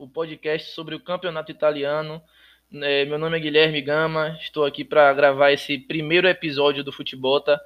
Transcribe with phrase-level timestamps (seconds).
[0.00, 2.22] o podcast sobre o campeonato italiano.
[2.72, 7.60] É, meu nome é Guilherme Gama, estou aqui para gravar esse primeiro episódio do Futebolta.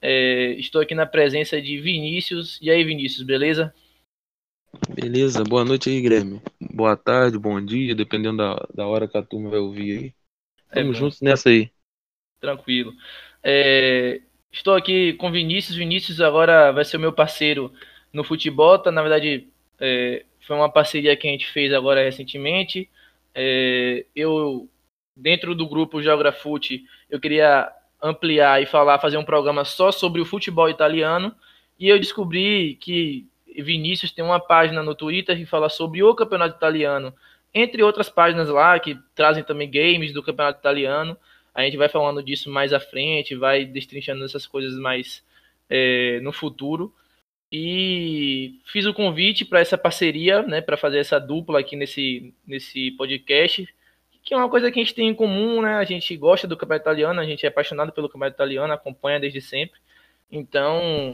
[0.00, 2.58] É, estou aqui na presença de Vinícius.
[2.62, 3.74] E aí, Vinícius, beleza?
[4.94, 6.40] Beleza, boa noite aí, Guilherme.
[6.58, 10.14] Boa tarde, bom dia, dependendo da, da hora que a turma vai ouvir aí.
[10.70, 11.70] É Tamo juntos nessa aí.
[12.40, 12.94] Tranquilo.
[13.42, 15.76] É, estou aqui com Vinícius.
[15.76, 17.70] Vinícius agora vai ser o meu parceiro
[18.10, 18.78] no futebol.
[18.78, 19.48] Tá, na verdade,
[19.78, 22.88] é, foi uma parceria que a gente fez agora recentemente.
[23.34, 24.68] É, eu,
[25.16, 27.70] dentro do grupo Geografute, eu queria
[28.02, 31.34] ampliar e falar, fazer um programa só sobre o futebol italiano.
[31.78, 33.26] E eu descobri que
[33.62, 37.14] Vinícius tem uma página no Twitter que fala sobre o campeonato italiano,
[37.52, 41.16] entre outras páginas lá que trazem também games do campeonato italiano.
[41.54, 45.24] A gente vai falando disso mais à frente, vai destrinchando essas coisas mais
[45.70, 46.92] é, no futuro.
[47.56, 52.90] E fiz o convite para essa parceria, né, para fazer essa dupla aqui nesse, nesse
[52.90, 53.72] podcast,
[54.24, 55.76] que é uma coisa que a gente tem em comum, né?
[55.76, 59.40] A gente gosta do campeonato italiano, a gente é apaixonado pelo campeonato italiano, acompanha desde
[59.40, 59.78] sempre.
[60.32, 61.12] Então,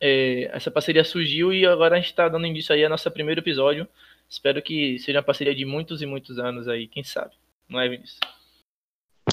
[0.00, 3.42] é, essa parceria surgiu e agora a gente está dando início aí ao nosso primeiro
[3.42, 3.86] episódio.
[4.30, 7.34] Espero que seja uma parceria de muitos e muitos anos aí, quem sabe.
[7.68, 8.20] Não é, Vinícius?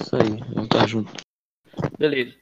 [0.02, 1.14] Isso aí, vamos estar junto.
[1.98, 2.36] Beleza.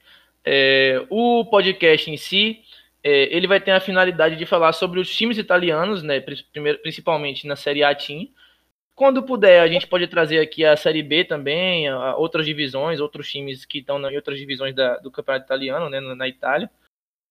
[0.44, 2.64] É, o podcast em si,
[3.04, 6.20] é, ele vai ter a finalidade de falar sobre os times italianos, né,
[6.52, 8.28] primeiro, principalmente na Série A Team.
[8.96, 13.00] Quando puder, a gente pode trazer aqui a Série B também, a, a outras divisões,
[13.00, 16.70] outros times que estão em outras divisões da, do campeonato italiano, né, na Itália.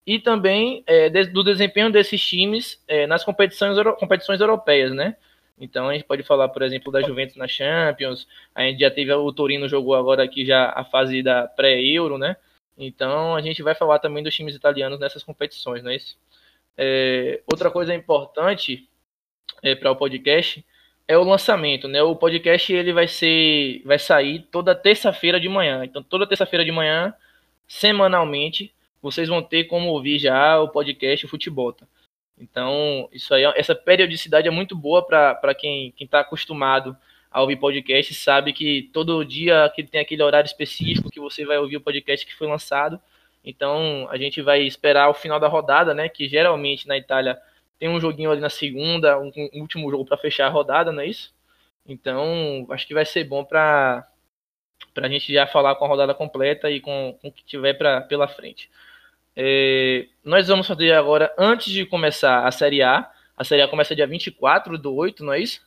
[0.07, 5.17] E também é, de, do desempenho desses times é, nas competições, competições europeias, né?
[5.59, 9.13] Então a gente pode falar, por exemplo, da Juventus na Champions, a gente já teve
[9.13, 12.37] o Torino jogou agora aqui já a fase da pré-euro, né?
[12.77, 16.17] Então a gente vai falar também dos times italianos nessas competições, não é isso?
[16.77, 18.87] É, outra coisa importante
[19.63, 20.65] é, para o podcast
[21.09, 22.03] é o lançamento, né?
[22.03, 25.85] O podcast ele vai ser, vai sair toda terça-feira de manhã.
[25.85, 27.15] Então toda terça-feira de manhã,
[27.67, 31.89] semanalmente, vocês vão ter como ouvir já o podcast o Futebota.
[32.39, 36.97] Então isso aí, essa periodicidade é muito boa para quem está acostumado
[37.37, 41.59] a ouvir podcast sabe que todo dia que tem aquele horário específico que você vai
[41.59, 42.99] ouvir o podcast que foi lançado.
[43.45, 46.09] Então a gente vai esperar o final da rodada, né?
[46.09, 47.39] Que geralmente na Itália
[47.79, 51.03] tem um joguinho ali na segunda, um, um último jogo para fechar a rodada, não
[51.03, 51.35] é isso?
[51.87, 54.09] Então acho que vai ser bom para
[54.95, 57.75] para a gente já falar com a rodada completa e com, com o que tiver
[57.75, 58.71] pra, pela frente.
[59.37, 63.95] É, nós vamos fazer agora, antes de começar a Série A, a Série A começa
[63.95, 65.61] dia 24 do 8, não é isso?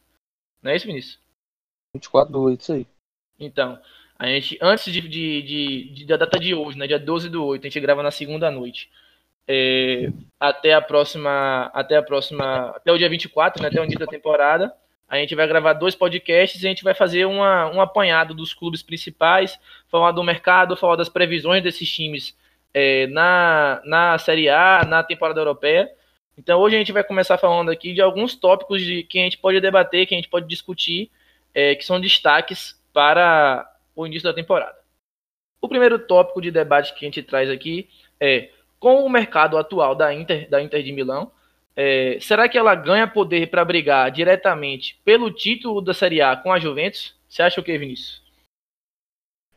[0.63, 1.28] Não é isso, Vinícius?
[1.95, 2.87] 24 do 8, isso aí.
[3.39, 3.79] Então,
[4.17, 7.61] a gente, antes de, de, de, da data de hoje, né, dia 12 do 8,
[7.61, 8.89] a gente grava na segunda noite.
[9.47, 13.99] É, até a próxima, até a próxima, até o dia 24, né, até o início
[13.99, 14.73] da temporada,
[15.07, 18.53] a gente vai gravar dois podcasts e a gente vai fazer uma, um apanhado dos
[18.53, 22.37] clubes principais, falar do mercado, falar das previsões desses times
[22.71, 25.89] é, na, na Série A, na temporada europeia.
[26.37, 29.39] Então hoje a gente vai começar falando aqui de alguns tópicos de que a gente
[29.39, 31.09] pode debater, que a gente pode discutir
[31.53, 34.77] é, que são destaques para o início da temporada.
[35.61, 37.89] O primeiro tópico de debate que a gente traz aqui
[38.19, 38.49] é
[38.79, 41.31] com o mercado atual da Inter, da Inter de Milão,
[41.75, 46.51] é, será que ela ganha poder para brigar diretamente pelo título da Série A com
[46.51, 47.15] a Juventus?
[47.27, 48.21] Você acha o que, Vinícius?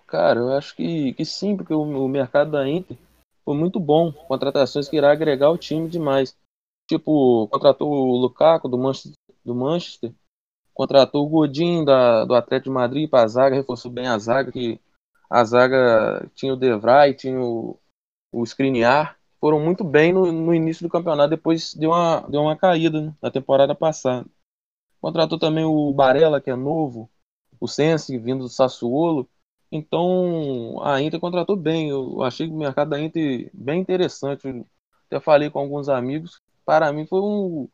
[0.06, 2.96] Cara, eu acho que, que sim, porque o, o mercado da Inter
[3.44, 4.12] foi muito bom.
[4.12, 6.36] Contratações que irá agregar o time demais.
[6.88, 9.14] Tipo, contratou o Lukaku do Manchester,
[9.44, 10.12] do Manchester
[10.74, 14.50] contratou o Godin da, do Atlético de Madrid para a zaga, reforçou bem a zaga,
[14.50, 14.80] que
[15.28, 17.78] a zaga tinha o Devray, tinha o,
[18.30, 22.56] o Skriniar, foram muito bem no, no, início do campeonato, depois deu uma, deu uma
[22.56, 24.26] caída né, na temporada passada.
[25.00, 27.10] Contratou também o Barella, que é novo,
[27.60, 29.28] o Sense, vindo do Sassuolo.
[29.70, 31.88] Então, a Inter contratou bem.
[31.88, 34.64] Eu achei o mercado da Inter bem interessante.
[35.06, 36.40] Até falei com alguns amigos.
[36.64, 37.68] Para mim, foi um,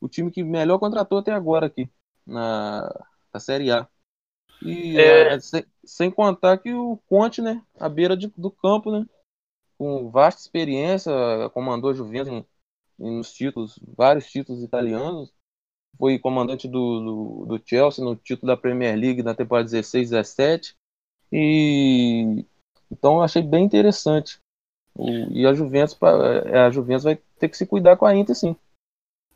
[0.00, 1.90] o time que melhor contratou até agora aqui
[2.28, 3.88] na, na Série A.
[4.62, 5.34] E é...
[5.34, 9.06] É, sem, sem, contar que o Conte, né, à beira de, do campo, né,
[9.78, 11.12] com vasta experiência,
[11.54, 12.44] comandou a Juventus em,
[12.98, 15.32] nos títulos, vários títulos italianos,
[15.96, 20.76] foi comandante do, do, do, Chelsea no título da Premier League na temporada 16, 17,
[21.32, 22.44] e
[22.90, 24.40] então eu achei bem interessante.
[24.94, 28.56] O, e a Juventus, a Juventus vai ter que se cuidar com a Inter, sim.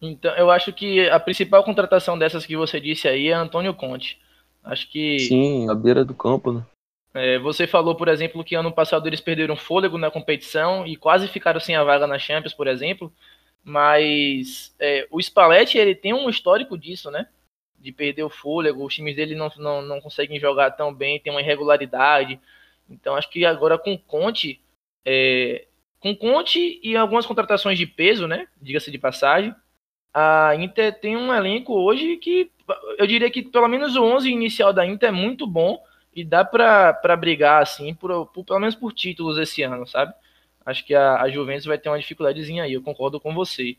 [0.02, 4.20] Então, eu acho que a principal contratação dessas que você disse aí é Antônio Conte.
[4.64, 5.20] Acho que.
[5.20, 6.66] Sim, à beira do campo, né?
[7.14, 11.28] É, você falou, por exemplo, que ano passado eles perderam fôlego na competição e quase
[11.28, 13.12] ficaram sem a vaga na Champions, por exemplo.
[13.62, 17.28] Mas é, o Spalletti, ele tem um histórico disso, né?
[17.78, 21.32] De perder o fôlego, os times dele não, não, não conseguem jogar tão bem, tem
[21.32, 22.40] uma irregularidade.
[22.90, 24.60] Então acho que agora com Conte,
[25.04, 25.66] é,
[26.00, 28.48] com Conte e algumas contratações de peso, né?
[28.60, 29.54] Diga-se de passagem,
[30.12, 32.50] a Inter tem um elenco hoje que
[32.98, 35.82] eu diria que pelo menos o 11 inicial da Inter é muito bom
[36.14, 40.14] e dá para brigar assim, por, por, pelo menos por títulos esse ano, sabe?
[40.64, 43.76] Acho que a, a Juventus vai ter uma dificuldadezinha aí, eu concordo com você.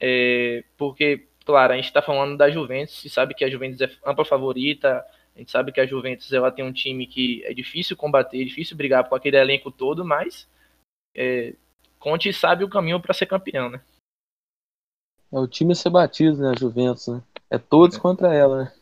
[0.00, 3.90] É, porque, claro, a gente está falando da Juventus e sabe que a Juventus é
[4.04, 5.04] ampla favorita,
[5.34, 8.44] a gente sabe que a Juventus ela tem um time que é difícil combater, é
[8.44, 10.48] difícil brigar com aquele elenco todo, mas
[11.14, 11.54] é,
[11.98, 13.80] Conte sabe o caminho para ser campeão, né?
[15.32, 17.22] É o time a ser batido, né, a Juventus, né?
[17.50, 18.00] É todos é.
[18.00, 18.72] contra ela, né?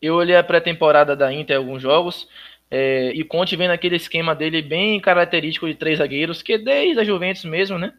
[0.00, 2.28] Eu olhei a pré-temporada da Inter em alguns jogos,
[2.70, 7.00] é, e Conte vem naquele esquema dele bem característico de três zagueiros, que é desde
[7.00, 7.92] a Juventus mesmo, né?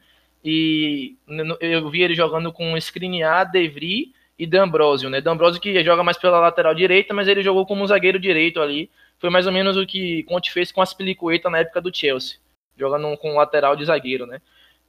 [0.44, 1.16] E
[1.60, 5.22] eu vi ele jogando com Skriniar, Devry e D'Ambrosio, né?
[5.22, 8.90] D'Ambrosio que joga mais pela lateral direita, mas ele jogou como um zagueiro direito ali.
[9.20, 12.38] Foi mais ou menos o que Conte fez com a Aspilicueta na época do Chelsea,
[12.78, 14.40] jogando com lateral de zagueiro, né?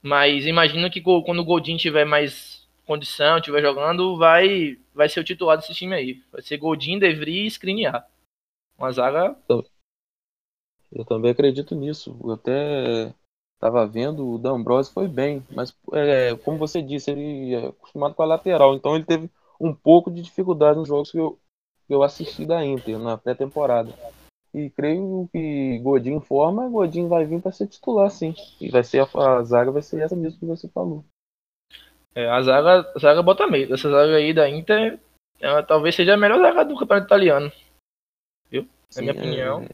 [0.01, 2.58] Mas imagino que quando o Godin tiver mais
[2.89, 6.23] condição, estiver jogando, vai vai ser o titular desse time aí.
[6.31, 8.09] Vai ser Godin, Devry e Skriniar.
[8.75, 9.37] Uma zaga.
[10.91, 12.19] Eu também acredito nisso.
[12.23, 13.13] Eu até
[13.53, 18.23] estava vendo, o D'Ambrosio foi bem, mas é, como você disse, ele é acostumado com
[18.23, 21.37] a lateral, então ele teve um pouco de dificuldade nos jogos que eu,
[21.85, 23.93] que eu assisti da Inter na pré-temporada.
[24.53, 28.33] E creio que Godin forma, Godin vai vir para ser titular, sim.
[28.59, 31.05] E vai ser a, a, zaga vai ser essa mesmo que você falou.
[32.15, 33.73] É, a zaga, a zaga bota meio.
[33.73, 34.99] Essa zaga aí da Inter
[35.39, 37.51] ela, talvez seja a melhor zaga do campeonato italiano.
[38.51, 38.67] Viu?
[38.89, 39.69] Sim, Na minha é, opinião.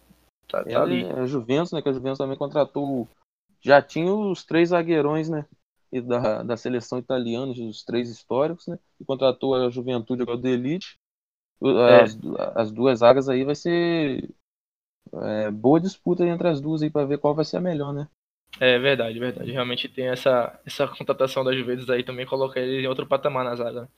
[0.47, 1.03] Tá, tá ali.
[1.03, 1.81] É a Juventus, né?
[1.81, 3.07] Que a Juventus também contratou.
[3.61, 5.45] Já tinha os três zagueirões, né?
[5.91, 8.77] Da, da seleção italiana, os três históricos, né?
[8.99, 10.99] E contratou a Juventude agora do Elite.
[11.63, 12.01] É.
[12.03, 12.17] As,
[12.55, 14.29] as duas zagas aí vai ser
[15.13, 18.07] é, boa disputa entre as duas aí para ver qual vai ser a melhor, né?
[18.59, 19.51] É verdade, verdade.
[19.51, 23.55] Realmente tem essa, essa contratação da Juventus aí também coloca ele em outro patamar na
[23.55, 23.89] zaga.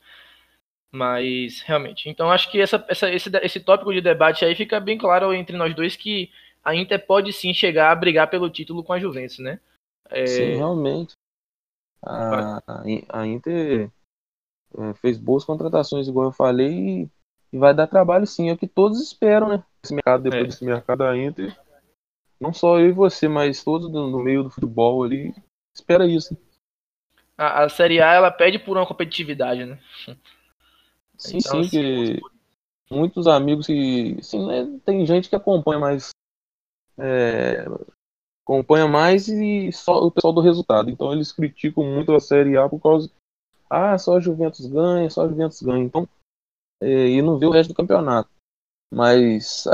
[0.90, 2.08] Mas, realmente.
[2.08, 5.56] Então, acho que essa, essa, esse, esse tópico de debate aí fica bem claro entre
[5.56, 6.30] nós dois que
[6.64, 9.60] a Inter pode sim chegar a brigar pelo título com a Juventus, né?
[10.10, 10.26] É...
[10.26, 11.14] Sim, realmente.
[12.04, 12.62] A,
[13.08, 13.90] a Inter
[14.76, 17.08] é, fez boas contratações, igual eu falei,
[17.52, 18.48] e, vai dar trabalho sim.
[18.50, 19.64] É o que todos esperam, né?
[19.82, 20.46] Esse mercado, depois é.
[20.46, 21.56] desse mercado da Inter.
[22.40, 25.34] Não só eu e você, mas todos no meio do futebol ali,
[25.74, 26.36] espera isso.
[27.36, 29.78] A, a Série A, ela pede por uma competitividade, né?
[31.16, 32.20] Sim, então, sim, assim, que
[32.90, 34.22] muitos amigos que.
[34.22, 36.10] Sim, né, tem gente que acompanha mais.
[36.96, 37.64] É,
[38.44, 40.90] acompanha mais e só o pessoal do resultado.
[40.90, 43.10] Então eles criticam muito a Série A por causa.
[43.68, 45.84] Ah, só a Juventus ganha, só a Juventus ganha.
[45.84, 46.08] Então,
[46.80, 48.30] é, e não vê o resto do campeonato.
[48.90, 49.64] Mas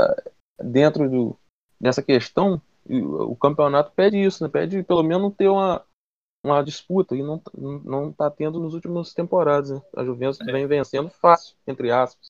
[0.59, 1.37] dentro do,
[1.79, 4.49] dessa questão, o campeonato pede isso, né?
[4.49, 5.83] Pede pelo menos ter uma,
[6.43, 7.41] uma disputa e não,
[7.83, 9.71] não tá tendo nos últimos temporadas.
[9.71, 9.81] Né?
[9.95, 10.51] A Juventus é.
[10.51, 12.27] vem vencendo fácil, entre aspas.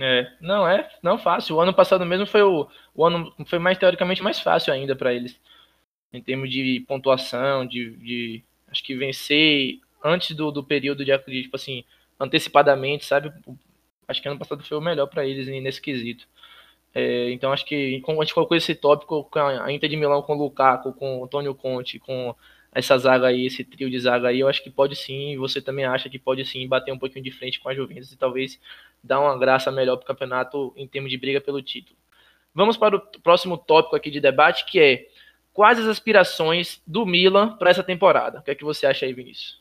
[0.00, 1.56] É, não é, não fácil.
[1.56, 5.12] O ano passado mesmo foi o, o ano foi mais teoricamente mais fácil ainda para
[5.12, 5.38] eles
[6.12, 11.56] em termos de pontuação, de, de acho que vencer antes do, do período de, tipo
[11.56, 11.84] assim,
[12.20, 13.32] antecipadamente, sabe?
[14.06, 16.26] Acho que ano passado foi o melhor para eles nesse quesito.
[16.94, 20.20] É, então acho que como a gente colocou esse tópico com a Inter de Milão
[20.22, 22.34] com o Lukaku, com o Antônio Conte, com
[22.74, 25.84] essa zaga aí, esse trio de zaga aí, eu acho que pode sim, você também
[25.84, 28.58] acha que pode sim bater um pouquinho de frente com a Juventus e talvez
[29.02, 31.96] dar uma graça melhor para o campeonato em termos de briga pelo título.
[32.54, 35.08] Vamos para o próximo tópico aqui de debate, que é
[35.52, 38.40] quais as aspirações do Milan para essa temporada?
[38.40, 39.60] O que é que você acha aí, Vinícius?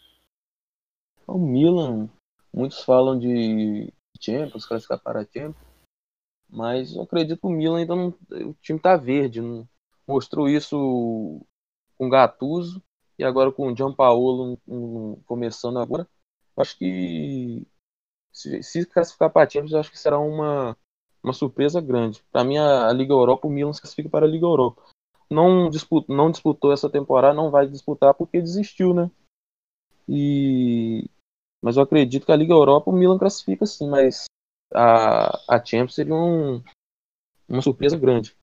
[1.28, 2.10] O Milan,
[2.54, 5.71] muitos falam de Champions, classificar para Champions,
[6.52, 9.68] mas eu acredito que o Milan ainda não, o time está verde, não
[10.08, 11.42] mostrou isso
[11.98, 12.84] com Gattuso
[13.18, 16.08] e agora com o Gianpaolo um, um, começando agora,
[16.58, 17.66] acho que
[18.34, 20.76] se, se classificar para Champions, acho que será uma,
[21.24, 22.24] uma surpresa grande.
[22.32, 24.82] Para mim, a, a, Liga Europa, o Milan se classifica para a Liga Europa.
[25.30, 29.10] Não disputou, não disputou essa temporada, não vai disputar porque desistiu, né?
[30.08, 31.10] E
[31.64, 34.26] mas eu acredito que a Liga Europa o Milan classifica sim, mas
[34.74, 36.62] a, a Champions seria um,
[37.48, 38.36] uma surpresa grande.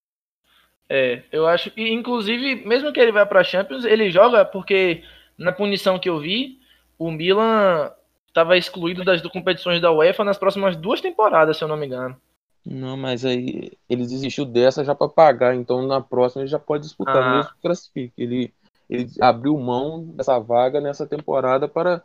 [0.88, 5.04] É, eu acho que, inclusive, mesmo que ele vá para Champions, ele joga porque,
[5.37, 6.58] na punição que eu vi,
[6.99, 7.92] o Milan
[8.26, 12.16] estava excluído das competições da UEFA nas próximas duas temporadas, se eu não me engano.
[12.64, 16.85] Não, mas aí ele desistiu dessa já para pagar, então na próxima ele já pode
[16.85, 17.37] disputar, ah.
[17.37, 18.12] mesmo que classifique.
[18.16, 18.52] Ele,
[18.88, 22.02] ele abriu mão dessa vaga nessa temporada para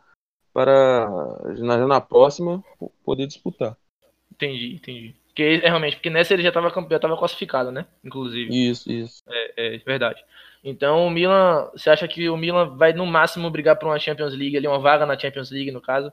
[0.52, 1.08] para
[1.58, 2.62] na, na próxima
[3.04, 3.76] poder disputar.
[4.34, 5.16] Entendi, entendi.
[5.28, 7.86] Porque é, realmente, porque nessa ele já estava já tava classificado, né?
[8.04, 8.70] Inclusive.
[8.70, 9.22] Isso, isso.
[9.28, 10.24] É, é, verdade.
[10.62, 14.32] Então o Milan, você acha que o Milan vai no máximo brigar por uma Champions
[14.32, 16.12] League, ali uma vaga na Champions League no caso?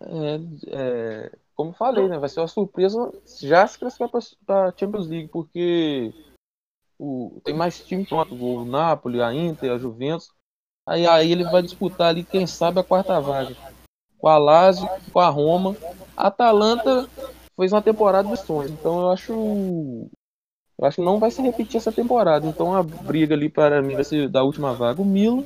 [0.00, 2.18] É, é, como falei, né?
[2.18, 4.10] Vai ser uma surpresa já se classificar
[4.46, 6.12] para a Champions League, porque
[6.98, 10.30] o, tem mais time pronto, o Napoli, a Inter, a Juventus.
[10.86, 13.56] Aí, aí ele vai disputar ali, quem sabe, a quarta vaga.
[14.18, 15.76] Com a Lazio, com a Roma.
[16.18, 17.08] Atalanta
[17.56, 18.72] fez uma temporada de sonhos.
[18.72, 20.10] Então eu acho.
[20.78, 22.46] Eu acho que não vai se repetir essa temporada.
[22.46, 25.00] Então a briga ali para mim vai ser da última vaga.
[25.00, 25.44] O Milan,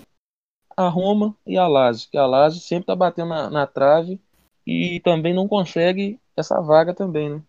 [0.77, 2.11] a Roma e a Lazio.
[2.11, 4.21] Que a Lazio sempre tá batendo na, na trave
[4.67, 7.43] e também não consegue essa vaga também, né?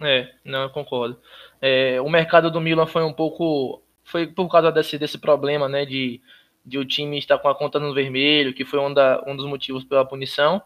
[0.00, 1.20] É, não, eu concordo.
[1.60, 3.82] É, o mercado do Milan foi um pouco.
[4.04, 5.84] Foi por causa desse, desse problema, né?
[5.84, 6.20] De,
[6.64, 9.46] de o time estar com a conta no vermelho, que foi um, da, um dos
[9.46, 10.62] motivos pela punição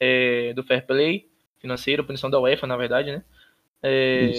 [0.00, 1.28] é, do fair play
[1.58, 3.24] financeiro, punição da UEFA, na verdade, né?
[3.82, 4.32] É,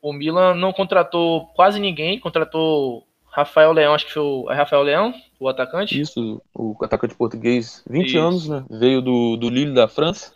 [0.00, 4.82] o Milan não contratou quase ninguém, contratou Rafael Leão, acho que foi o é Rafael
[4.82, 6.00] Leão, o atacante.
[6.00, 8.18] Isso, o atacante português, 20 Isso.
[8.18, 8.64] anos, né?
[8.70, 10.34] Veio do, do Lille da França.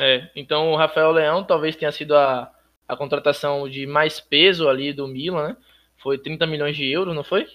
[0.00, 2.50] É, então o Rafael Leão talvez tenha sido a,
[2.88, 5.56] a contratação de mais peso ali do Milan, né?
[6.02, 7.46] Foi 30 milhões de euros, não foi?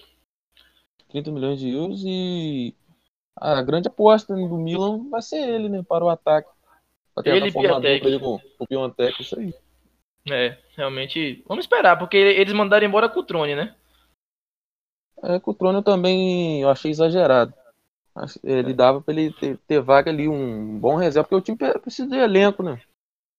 [1.10, 2.74] 30 milhões de euros e
[3.40, 5.82] a grande aposta do Milan vai ser ele, né?
[5.82, 6.48] Para o ataque.
[7.14, 9.54] Pra ele e Ele com, com o Piontek, isso aí.
[10.30, 11.42] É, realmente.
[11.46, 13.74] Vamos esperar, porque eles mandaram embora com o Trone, né?
[15.22, 17.52] É, com o Trone eu também eu achei exagerado.
[18.42, 22.08] Ele dava pra ele ter, ter, vaga ali, um bom reserva, porque o time precisa
[22.08, 22.80] de elenco, né?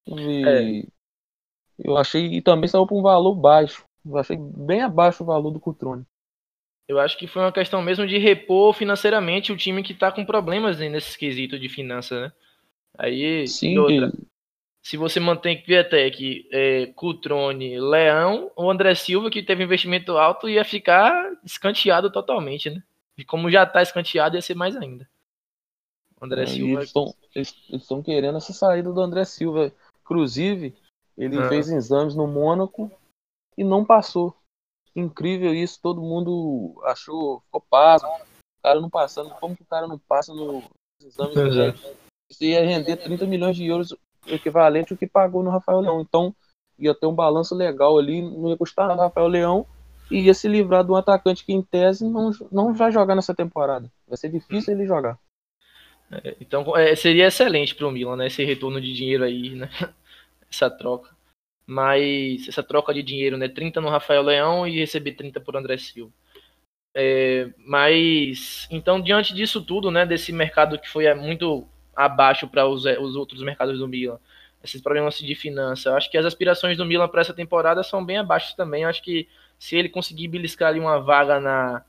[0.08, 0.88] E é.
[1.77, 3.84] eu achei, e também saiu por um valor baixo.
[4.06, 6.06] Eu achei bem abaixo o valor do Cutrone.
[6.89, 10.25] Eu acho que foi uma questão mesmo de repor financeiramente o time que tá com
[10.25, 12.31] problemas nesse quesito de finanças, né?
[12.98, 14.12] Aí, Sim, outra,
[14.81, 20.65] se você mantém Kwiatek, é, Cutrone, Leão, o André Silva, que teve investimento alto, ia
[20.65, 22.81] ficar escanteado totalmente, né?
[23.15, 25.08] E como já tá escanteado, ia ser mais ainda.
[26.19, 26.81] O André é, Silva.
[27.36, 29.72] Eles estão querendo essa saída do André Silva.
[30.01, 30.74] Inclusive,
[31.15, 31.48] ele ah.
[31.50, 32.91] fez exames no Mônaco
[33.55, 34.36] e não passou.
[35.00, 38.10] Incrível isso, todo mundo achou, ficou pasmo.
[38.10, 40.63] O cara não passando, como que o cara não passa nos
[41.01, 41.36] exames?
[41.58, 41.96] É.
[42.29, 43.96] Isso ia render 30 milhões de euros,
[44.27, 46.01] equivalente ao que pagou no Rafael Leão.
[46.01, 46.36] Então,
[46.77, 49.65] ia ter um balanço legal ali, não ia custar nada Rafael Leão
[50.12, 53.34] e ia se livrar de um atacante que, em tese, não, não vai jogar nessa
[53.34, 53.91] temporada.
[54.08, 55.18] Vai ser difícil ele jogar.
[56.12, 58.27] É, então, é, seria excelente para o Milan, né?
[58.27, 59.70] Esse retorno de dinheiro aí, né?
[60.51, 61.15] Essa troca.
[61.69, 63.47] Mas, essa troca de dinheiro, né?
[63.47, 66.11] 30 no Rafael Leão e receber 30 por André Silva.
[66.95, 70.05] É, mas, então, diante disso tudo, né?
[70.05, 74.19] Desse mercado que foi muito abaixo para os, os outros mercados do Milan
[74.63, 75.89] esses problemas de finança.
[75.89, 78.83] Eu acho que as aspirações do Milan para essa temporada são bem abaixo também.
[78.83, 81.83] Eu acho que se ele conseguir beliscar ali uma vaga na,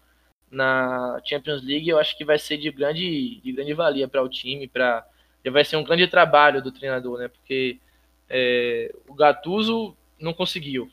[0.50, 4.28] na Champions League, eu acho que vai ser de grande, de grande valia para o
[4.28, 5.04] time, para
[5.50, 7.28] vai ser um grande trabalho do treinador, né?
[7.28, 7.78] Porque
[8.30, 10.88] é, o Gattuso não conseguiu,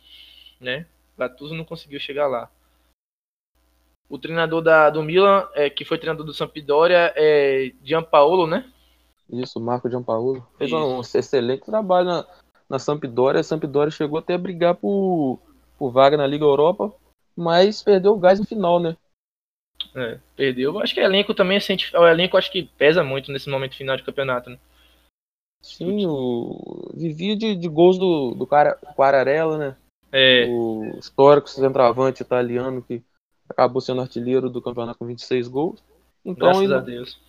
[0.60, 0.86] né?
[1.16, 2.50] O Gattuso não conseguiu chegar lá.
[4.10, 8.70] O treinador da, do Milan, é, que foi treinador do Sampdoria, é Gianpaolo, né?
[9.30, 10.48] Isso, Marco Gianpaolo.
[10.58, 12.28] Fez um excelente trabalho na,
[12.70, 13.42] na Sampdoria.
[13.42, 15.40] A Sampdoria chegou até a brigar por
[15.78, 16.92] por vaga na Liga Europa,
[17.36, 18.98] mas perdeu o gás no final, né?
[19.96, 20.80] É, perdeu.
[20.80, 21.96] Acho que o elenco também sente.
[21.96, 24.58] O elenco acho que pesa muito nesse momento final de campeonato, né?
[25.62, 26.92] Sim, o.
[26.96, 29.78] Vivia de, de gols do, do cara, Quararella, né?
[30.12, 30.48] É.
[30.50, 33.04] O histórico centroavante italiano que
[33.50, 35.84] acabou sendo artilheiro do campeonato com 26 gols.
[36.24, 37.20] Então, Graças ele, a Deus.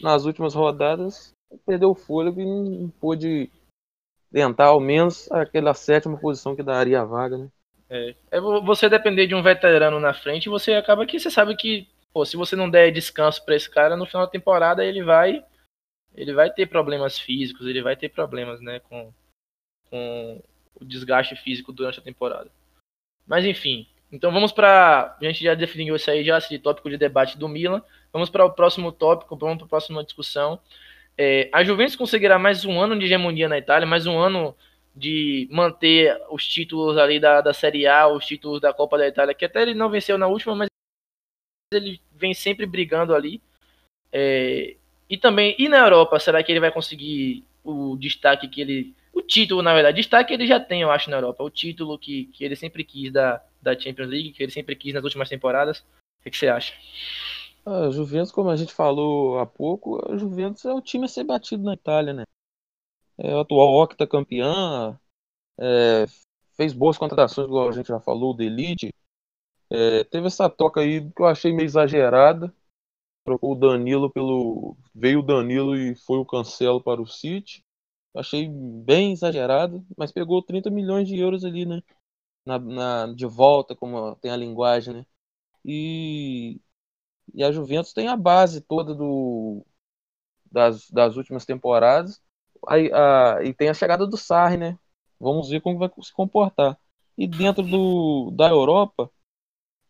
[0.00, 1.32] nas últimas rodadas,
[1.66, 3.50] perdeu o fôlego e não pôde
[4.32, 7.48] tentar ao menos aquela sétima posição que daria a vaga, né?
[7.90, 11.88] É, é você depender de um veterano na frente, você acaba que você sabe que,
[12.12, 15.42] pô, se você não der descanso para esse cara no final da temporada, ele vai
[16.18, 19.12] ele vai ter problemas físicos, ele vai ter problemas, né, com,
[19.88, 20.42] com
[20.74, 22.50] o desgaste físico durante a temporada.
[23.24, 26.98] Mas enfim, então vamos para a gente já definiu isso aí já esse tópico de
[26.98, 27.80] debate do Milan.
[28.12, 30.58] Vamos para o próximo tópico, vamos para a próxima discussão.
[31.16, 34.56] É, a Juventus conseguirá mais um ano de hegemonia na Itália, mais um ano
[34.96, 39.34] de manter os títulos ali da, da Série A, os títulos da Copa da Itália,
[39.34, 40.68] que até ele não venceu na última, mas
[41.72, 43.40] ele vem sempre brigando ali.
[44.10, 44.74] É,
[45.08, 48.94] e também, e na Europa, será que ele vai conseguir o destaque que ele.
[49.12, 51.42] O título, na verdade, destaque ele já tem, eu acho, na Europa.
[51.42, 54.94] O título que, que ele sempre quis da, da Champions League, que ele sempre quis
[54.94, 55.80] nas últimas temporadas.
[56.20, 56.74] O que, você acha?
[57.64, 61.24] A Juventus, como a gente falou há pouco, a Juventus é o time a ser
[61.24, 62.24] batido na Itália, né?
[63.16, 64.98] É o atual octa campeã,
[65.58, 66.06] é,
[66.56, 68.94] fez boas contratações, igual a gente já falou, do Elite.
[69.70, 72.54] É, teve essa toca aí que eu achei meio exagerada.
[73.28, 74.74] Trocou o Danilo pelo.
[74.94, 77.62] Veio o Danilo e foi o Cancelo para o City.
[78.14, 81.82] Achei bem exagerado, mas pegou 30 milhões de euros ali, né?
[82.46, 85.06] Na, na, de volta, como tem a linguagem, né?
[85.62, 86.58] E,
[87.34, 89.62] e a Juventus tem a base toda do,
[90.50, 92.22] das, das últimas temporadas.
[92.66, 94.78] A, e tem a chegada do Sarri, né?
[95.20, 96.78] Vamos ver como vai se comportar.
[97.16, 99.10] E dentro do, da Europa,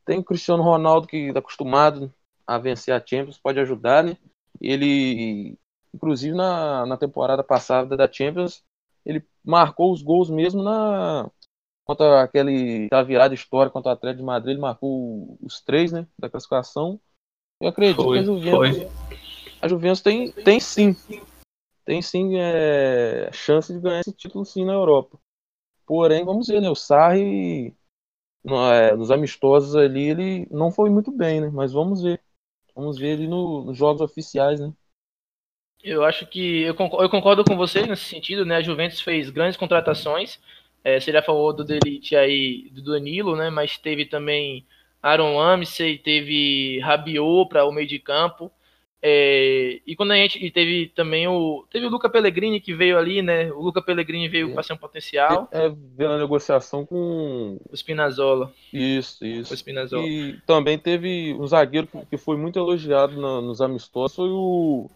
[0.05, 2.13] tem o Cristiano Ronaldo que está acostumado
[2.49, 4.17] a vencer a Champions, pode ajudar, né?
[4.59, 5.59] Ele,
[5.95, 8.65] inclusive na, na temporada passada da Champions,
[9.05, 11.31] ele marcou os gols mesmo na
[11.85, 16.07] contra aquele aquela virada histórica contra o Atlético de Madrid, ele marcou os três, né,
[16.19, 16.99] da classificação.
[17.61, 18.93] Eu acredito foi, que a Juventus,
[19.61, 20.97] a Juventus tem, tem sim,
[21.85, 25.19] tem sim é, chance de ganhar esse título sim na Europa.
[25.87, 27.75] Porém, vamos ver, né, o Sarri
[28.47, 32.23] é, nos amistosos ali ele não foi muito bem, né, mas vamos ver.
[32.79, 34.73] Vamos ver ele no, nos jogos oficiais, né.
[35.83, 38.55] Eu acho que eu concordo, eu concordo, com você nesse sentido, né?
[38.57, 40.39] A Juventus fez grandes contratações.
[40.85, 43.51] É, a favor do Delite aí do Danilo, né?
[43.51, 44.65] Mas teve também
[45.03, 48.49] Aaron Ramsey, teve Rabiot para o meio de campo.
[49.01, 52.99] É, e quando a gente e teve também o teve o Luca Pellegrini que veio
[52.99, 53.51] ali, né?
[53.53, 54.55] O Luca Pellegrini veio é.
[54.55, 55.49] para ser um potencial.
[55.53, 58.53] É, veio na negociação com o Spinazzola.
[58.73, 59.53] Isso, isso.
[59.53, 60.05] O Spinazzola.
[60.05, 64.91] E também teve um zagueiro que foi muito elogiado nos amistosos, foi o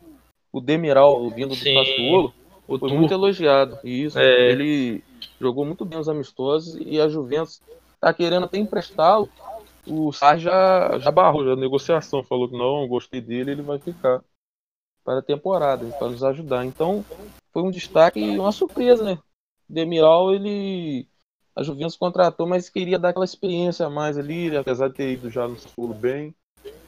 [0.52, 2.34] o Demiral vindo do Sim, Sassuolo
[2.66, 2.96] foi turco.
[2.96, 3.78] muito elogiado.
[3.84, 4.50] Isso, é.
[4.50, 5.02] ele
[5.40, 7.60] jogou muito bem os amistosos e a Juventus
[8.00, 9.28] tá querendo até emprestá-lo.
[9.86, 14.22] O Sarri já, já barrou a negociação, falou que não, gostei dele, ele vai ficar
[15.04, 16.64] para a temporada, para nos ajudar.
[16.64, 17.04] Então,
[17.52, 19.18] foi um destaque e uma surpresa, né?
[19.68, 21.08] Demiral, ele
[21.54, 25.28] a Juventus contratou, mas queria dar aquela experiência a mais ali, apesar de ter ido
[25.28, 26.34] já no Sassuolo bem,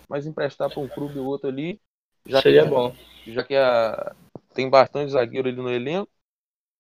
[0.09, 1.81] mas emprestar para um clube ou outro ali,
[2.27, 2.95] já seria bom
[3.33, 4.15] já que a,
[4.53, 6.11] tem bastante zagueiro ali no elenco.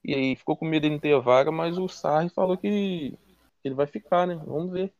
[0.02, 3.16] E aí ficou com medo de não ter vaga, mas o Sarri falou que
[3.62, 4.34] ele vai ficar, né?
[4.46, 4.92] Vamos ver.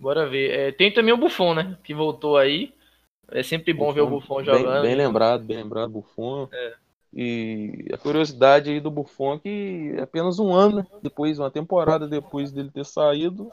[0.00, 0.50] Bora ver.
[0.50, 1.76] É, tem também o Buffon, né?
[1.84, 2.72] Que voltou aí.
[3.30, 4.72] É sempre bom Buffon, ver o Buffon jogando.
[4.72, 6.48] Bem, bem lembrado, bem lembrado, Buffon.
[6.50, 6.74] É.
[7.12, 12.08] E a curiosidade aí do Buffon é que é apenas um ano depois, uma temporada
[12.08, 13.52] depois dele ter saído,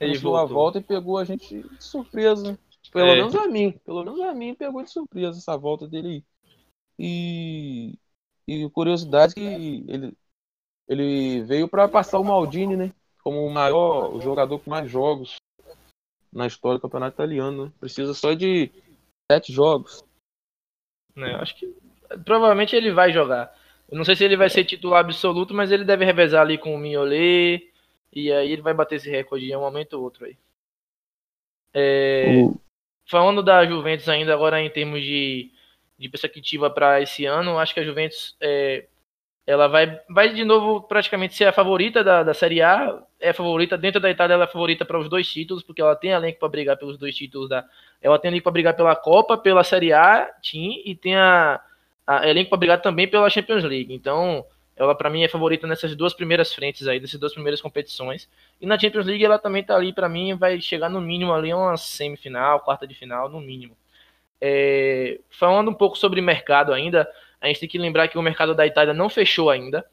[0.00, 2.58] ele voltou a volta e pegou a gente de surpresa.
[2.90, 3.16] Pelo é.
[3.16, 3.72] menos a mim.
[3.84, 6.24] Pelo menos a mim pegou de surpresa essa volta dele aí.
[6.98, 7.98] E,
[8.46, 10.16] e curiosidade que ele,
[10.88, 12.92] ele veio para passar o Maldini, né?
[13.22, 15.36] Como o maior o jogador com mais jogos
[16.34, 17.66] na história do campeonato italiano.
[17.66, 17.72] Né?
[17.78, 18.70] Precisa só de
[19.30, 20.04] sete jogos.
[21.16, 21.72] É, acho que
[22.24, 23.54] provavelmente ele vai jogar.
[23.88, 26.74] Eu não sei se ele vai ser titular absoluto, mas ele deve revezar ali com
[26.74, 27.70] o Mignolet.
[28.12, 30.36] E aí ele vai bater esse recorde em um momento ou outro aí.
[31.72, 32.60] É, o...
[33.06, 35.50] Falando da Juventus ainda agora em termos de
[35.98, 38.86] de perspectiva para esse ano, acho que a Juventus é,
[39.46, 43.34] ela vai, vai de novo praticamente ser a favorita da, da Série A, é a
[43.34, 46.38] favorita dentro da Itália, ela é favorita para os dois títulos, porque ela tem elenco
[46.38, 47.64] para brigar pelos dois títulos da,
[48.00, 51.60] ela tem elenco para brigar pela Copa, pela Série A, team, e tem a,
[52.06, 53.92] a elenco para brigar também pela Champions League.
[53.92, 58.28] Então, ela para mim é favorita nessas duas primeiras frentes aí, dessas duas primeiras competições.
[58.60, 61.50] E na Champions League ela também tá ali para mim vai chegar no mínimo ali
[61.50, 63.76] a uma semifinal, quarta de final no mínimo.
[64.40, 67.08] É, falando um pouco sobre mercado ainda,
[67.44, 69.84] a gente tem que lembrar que o mercado da Itália não fechou ainda,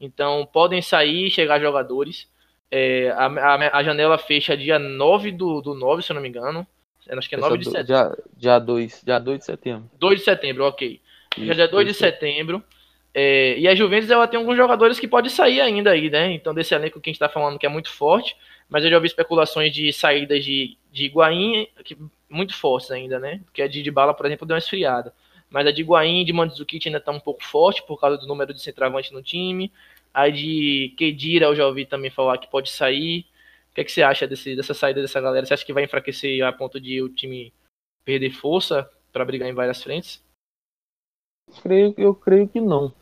[0.00, 2.28] então podem sair e chegar jogadores.
[2.70, 6.28] É, a, a, a, janela fecha dia 9 do, do 9, se eu não me
[6.28, 6.64] engano.
[7.08, 7.86] Acho que é 9 de setembro.
[7.86, 9.90] Dia, dia, 2, dia 2 de setembro.
[9.98, 11.00] 2 de setembro, ok.
[11.36, 12.62] Isso, dia 2 de setembro.
[13.12, 16.30] É, e a Juventus ela tem alguns jogadores que podem sair ainda aí, né?
[16.32, 18.36] Então, desse elenco que a gente está falando que é muito forte,
[18.68, 23.40] mas eu já ouvi especulações de saídas de, de Higuaín, que muito fortes ainda, né?
[23.52, 25.12] Que a de, de bala, por exemplo, deu uma esfriada.
[25.50, 28.54] Mas a de Guaim de Mandzukic ainda está um pouco forte por causa do número
[28.54, 29.72] de centroavante no time.
[30.14, 33.26] A de Kedira eu já ouvi também falar que pode sair.
[33.70, 35.44] O que, é que você acha desse, dessa saída dessa galera?
[35.44, 37.52] Você acha que vai enfraquecer a ponto de o time
[38.04, 40.22] perder força para brigar em várias frentes?
[41.62, 42.92] Creio, eu creio que não.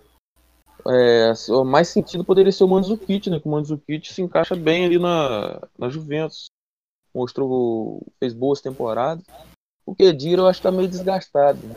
[0.87, 3.41] É, o mais sentido poderia ser o Mandzukic, né?
[3.41, 6.49] Que o Mandzukic se encaixa bem ali na, na Juventus
[7.15, 9.25] mostrou, fez boas temporadas.
[9.85, 11.59] O Kedira eu acho que tá meio desgastado.
[11.67, 11.75] Né?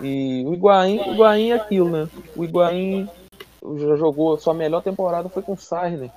[0.00, 2.08] E o Higuaín, o Higuaín é aquilo, né?
[2.36, 3.08] O Higuaín
[3.76, 6.12] já jogou, sua melhor temporada foi com o Sarri, né?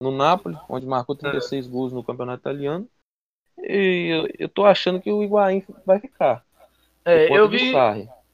[0.00, 2.88] no Napoli, onde marcou 36 gols no campeonato italiano.
[3.58, 6.44] E eu, eu tô achando que o Higuaín vai ficar.
[7.04, 7.72] É, eu vi,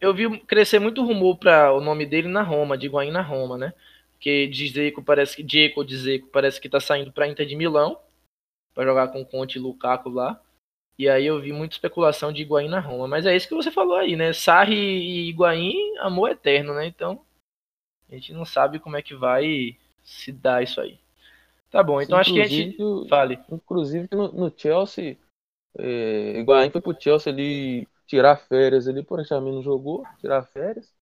[0.01, 3.57] eu vi crescer muito rumor para o nome dele na Roma, de Higuaín na Roma,
[3.57, 3.73] né?
[4.21, 7.99] Que Dzeko parece que Dzeko Dzeko parece que tá saindo para Inter de Milão
[8.75, 10.41] para jogar com Conte e Lukaku lá.
[10.99, 13.71] E aí eu vi muita especulação de Higuaín na Roma, mas é isso que você
[13.71, 14.33] falou aí, né?
[14.33, 16.87] Sarri e Higuaín, amor eterno, né?
[16.87, 17.21] Então
[18.09, 20.99] a gente não sabe como é que vai se dar isso aí.
[21.71, 22.77] Tá bom, então acho que a gente
[23.09, 23.41] fale.
[23.51, 25.17] Inclusive no, no Chelsea,
[25.77, 30.93] é, Higuaín foi pro Chelsea ali tirar férias ali, por mim não jogou, tirar férias,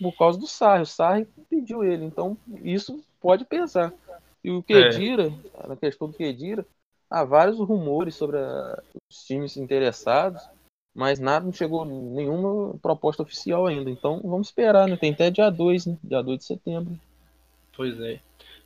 [0.00, 0.82] por causa do Sarri.
[0.82, 3.92] O Sarri pediu ele, então isso pode pensar.
[4.42, 5.66] E o Kedira, é.
[5.68, 6.66] na questão do Kedira,
[7.10, 10.40] há vários rumores sobre a, os times interessados,
[10.94, 13.90] mas nada não chegou nenhuma proposta oficial ainda.
[13.90, 14.96] Então vamos esperar, né?
[14.96, 15.98] Tem até dia 2, né?
[16.04, 16.98] Dia 2 de setembro.
[17.76, 18.20] Pois é.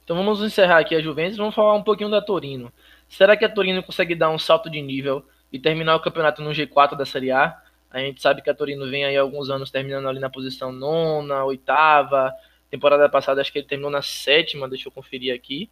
[0.05, 2.71] Então vamos encerrar aqui a Juventus vamos falar um pouquinho da Torino.
[3.09, 6.51] Será que a Torino consegue dar um salto de nível e terminar o campeonato no
[6.51, 7.59] G4 da Série A?
[7.91, 11.45] A gente sabe que a Torino vem aí alguns anos terminando ali na posição nona,
[11.45, 12.35] oitava.
[12.69, 15.71] Temporada passada acho que ele terminou na sétima, deixa eu conferir aqui.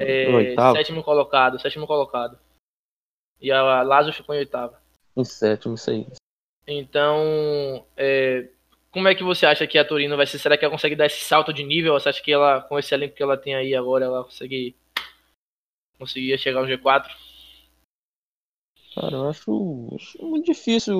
[0.00, 2.38] É, sétimo colocado, sétimo colocado.
[3.40, 4.80] E a Lazio ficou em oitava.
[5.16, 6.06] Em sétimo, isso aí.
[6.66, 8.48] Então, é,
[8.90, 10.38] como é que você acha que a Torino vai ser?
[10.38, 11.94] Será que ela consegue dar esse salto de nível?
[11.94, 14.76] Você acha que ela, com esse elenco que ela tem aí agora, ela consegue
[15.98, 17.08] conseguir chegar ao G4?
[18.94, 20.98] Cara, eu acho, acho muito difícil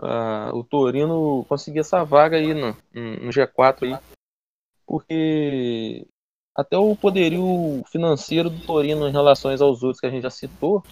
[0.00, 4.16] uh, o Torino conseguir essa vaga aí no, no G4 aí.
[4.86, 6.08] Porque
[6.56, 10.82] até o poderio financeiro do Torino em relação aos outros que a gente já citou,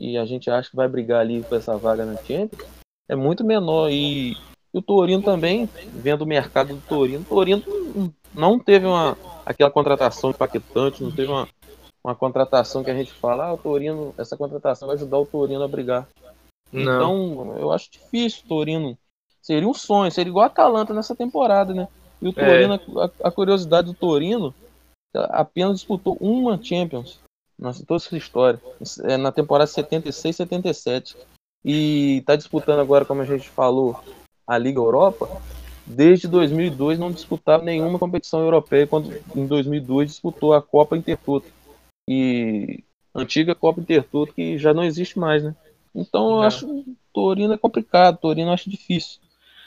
[0.00, 2.68] e a gente acha que vai brigar ali com essa vaga na Champions,
[3.08, 3.90] é muito menor.
[3.90, 7.62] E, e o Torino também, vendo o mercado do Torino, o Torino
[8.34, 11.48] não teve uma, aquela contratação impactante, não teve uma,
[12.02, 15.62] uma contratação que a gente fala, ah, o Torino, essa contratação vai ajudar o Torino
[15.62, 16.08] a brigar.
[16.72, 16.82] Não.
[16.82, 18.98] Então, eu acho difícil o Torino.
[19.40, 21.86] Seria um sonho, seria igual a Atalanta nessa temporada, né?
[22.20, 22.32] E o é.
[22.32, 23.04] Torino, é.
[23.04, 24.54] a, a, curiosidade do Torino,
[25.14, 27.18] apenas disputou uma Champions
[27.58, 28.60] nossa, toda essa história.
[29.04, 31.16] É na temporada 76, 77.
[31.64, 33.98] E está disputando agora, como a gente falou,
[34.46, 35.28] a Liga Europa.
[35.86, 41.46] Desde 2002 não disputava nenhuma competição europeia, quando em 2002 disputou a Copa Intertoto
[42.08, 42.82] e
[43.14, 45.54] antiga Copa Intertoto que já não existe mais, né?
[45.94, 46.42] Então eu não.
[46.42, 49.20] acho o Torino é complicado, o Torino eu acho difícil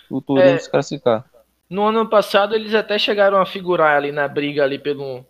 [0.10, 1.26] o Torino é, se classificar.
[1.70, 5.24] No ano passado eles até chegaram a figurar ali na briga ali pelo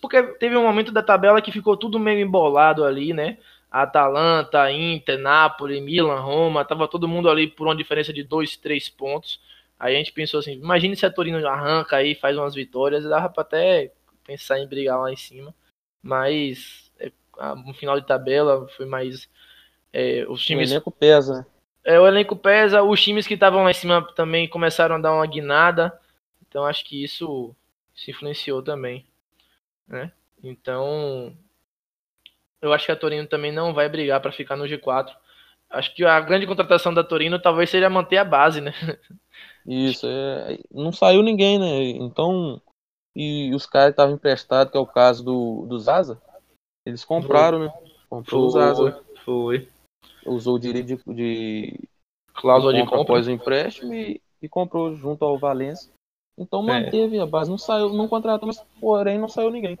[0.00, 3.38] porque teve um momento da tabela que ficou tudo meio embolado ali, né?
[3.70, 8.88] Atalanta, Inter, Napoli, Milan, Roma, tava todo mundo ali por uma diferença de dois, três
[8.88, 9.40] pontos.
[9.78, 13.28] Aí a gente pensou assim, imagine se a Torino arranca aí, faz umas vitórias, dava
[13.28, 13.92] pra até
[14.26, 15.54] pensar em brigar lá em cima
[16.02, 17.12] mas é,
[17.66, 19.28] no final de tabela foi mais.
[19.92, 20.70] É, os times.
[20.70, 21.46] O elenco pesa.
[21.84, 25.14] É, o elenco pesa, os times que estavam lá em cima também começaram a dar
[25.14, 25.98] uma guinada.
[26.46, 27.54] Então acho que isso
[27.94, 29.06] se influenciou também.
[29.88, 30.12] Né?
[30.42, 31.36] Então.
[32.60, 35.14] Eu acho que a Torino também não vai brigar para ficar no G4.
[35.70, 38.72] Acho que a grande contratação da Torino talvez seja manter a base, né?
[39.66, 41.82] Isso, é, não saiu ninguém, né?
[42.02, 42.60] Então
[43.20, 46.22] e os caras estavam emprestados, que é o caso do, do Zaza.
[46.86, 47.72] Eles compraram, né?
[48.08, 49.04] Comprou o Zaza.
[49.24, 49.68] Foi.
[50.24, 51.88] Usou o direito de, de
[52.32, 55.90] cláusula de compra após o empréstimo e, e comprou junto ao Valência.
[56.38, 56.80] Então é.
[56.80, 57.20] manteve é.
[57.20, 59.78] a base, não saiu, não contratou, mas porém não saiu ninguém.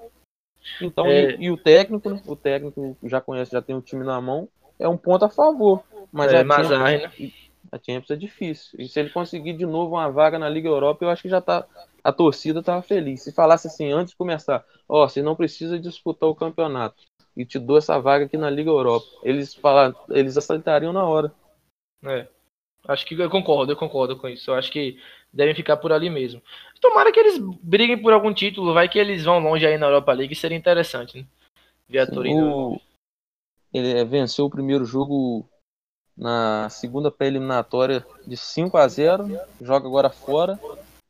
[0.82, 1.32] Então, é.
[1.32, 2.20] e, e, o técnico, né?
[2.26, 5.82] O técnico já conhece, já tem o time na mão, é um ponto a favor.
[6.12, 7.32] Mas é, a, Mazar, Champions, né?
[7.70, 8.80] a Champions é difícil.
[8.80, 11.40] E se ele conseguir de novo uma vaga na Liga Europa, eu acho que já
[11.40, 11.66] tá
[12.02, 13.22] a torcida estava feliz.
[13.22, 17.02] Se falasse assim antes de começar, ó, oh, você não precisa disputar o campeonato
[17.36, 21.32] e te dou essa vaga aqui na Liga Europa, eles falar, eles aceitariam na hora.
[22.04, 22.26] É.
[22.86, 24.50] Acho que eu concordo, eu concordo com isso.
[24.50, 24.98] Eu acho que
[25.32, 26.42] devem ficar por ali mesmo.
[26.80, 30.12] Tomara que eles briguem por algum título, vai que eles vão longe aí na Europa
[30.12, 31.26] League, seria interessante, né?
[31.88, 32.74] Ver a Torino.
[32.74, 32.80] O...
[33.72, 35.48] Ele venceu o primeiro jogo
[36.16, 39.28] na segunda pré-eliminatória de 5 a 0
[39.60, 40.58] joga agora fora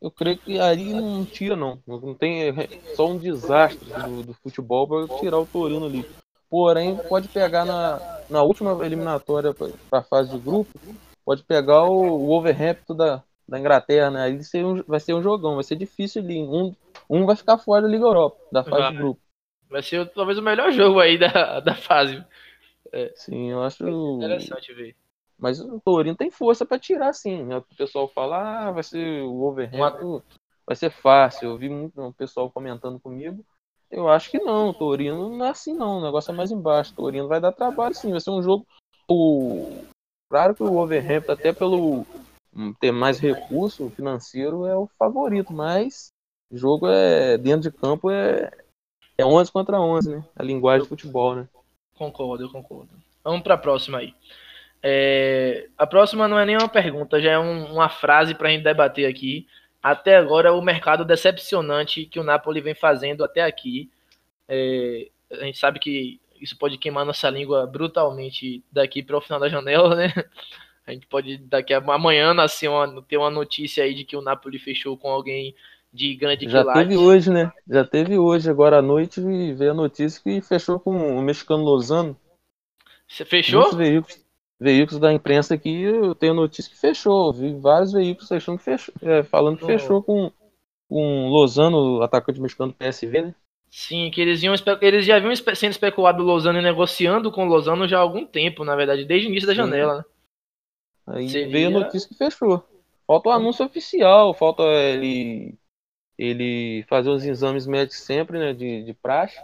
[0.01, 1.83] eu creio que aí não tira, não.
[1.87, 6.09] Não tem é só um desastre do, do futebol para tirar o Torino ali.
[6.49, 10.71] Porém, pode pegar na, na última eliminatória para a fase de grupo,
[11.25, 14.43] pode pegar o, o Wolverhampton da, da Inglaterra, né?
[14.43, 16.39] Ser um, vai ser um jogão, vai ser difícil ali.
[16.39, 16.75] Um,
[17.09, 18.93] um vai ficar fora da Liga Europa, da fase vai.
[18.93, 19.21] de grupo.
[19.71, 22.23] Vai ser talvez o melhor jogo aí da, da fase.
[22.93, 23.13] É.
[23.15, 23.87] Sim, eu acho.
[24.17, 24.97] Interessante ver.
[25.39, 27.45] Mas o Torino tem força para tirar, sim.
[27.45, 27.59] Né?
[27.59, 30.21] O pessoal fala, ah, vai ser o Wolverhampton,
[30.67, 31.51] vai ser fácil.
[31.51, 33.45] Eu vi muito o pessoal comentando comigo.
[33.91, 36.93] Eu acho que não, o Torino não é assim não, o negócio é mais embaixo.
[36.93, 38.67] O Torino vai dar trabalho sim, vai ser um jogo.
[39.09, 39.85] O,
[40.29, 42.05] Claro que o Wolverhampton, até pelo
[42.81, 46.13] ter mais recurso financeiro, é o favorito, mas
[46.51, 48.51] jogo é dentro de campo é,
[49.17, 50.25] é 11 contra 11, né?
[50.37, 51.49] A linguagem de futebol, né?
[51.95, 52.91] Concordo, eu concordo.
[53.23, 54.15] Vamos para a próxima aí.
[54.83, 58.51] É, a próxima não é nem uma pergunta, já é um, uma frase para a
[58.51, 59.47] gente debater aqui.
[59.83, 63.91] Até agora, o mercado decepcionante que o Napoli vem fazendo até aqui.
[64.49, 69.41] É, a gente sabe que isso pode queimar nossa língua brutalmente daqui para o final
[69.41, 70.13] da janela, né?
[70.89, 74.23] A gente pode daqui a amanhã nascer uma, ter uma notícia aí de que o
[74.23, 75.55] Napoli fechou com alguém
[75.93, 76.79] de grande Já quilate.
[76.79, 77.53] teve hoje, né?
[77.69, 82.17] Já teve hoje, agora à noite, veio a notícia que fechou com o mexicano Lozano.
[83.07, 83.61] Você fechou?
[83.61, 84.25] Muitos veículos,
[84.59, 87.35] veículos da imprensa aqui, eu tenho notícia que fechou.
[87.35, 90.33] Vi vários veículos achando que fechou, é, falando que fechou com,
[90.89, 93.35] com Lozano, atacante mexicano do PSV, né?
[93.71, 97.99] Sim, que eles, iam, eles já haviam sendo especulado Lozano e negociando com Lozano já
[97.99, 99.99] há algum tempo, na verdade, desde o início da janela.
[99.99, 100.05] Né?
[101.09, 101.53] Aí Seria...
[101.53, 102.63] veio a notícia que fechou.
[103.07, 105.55] Falta o anúncio oficial, falta ele,
[106.19, 109.41] ele fazer os exames médicos sempre, né, de, de praxe.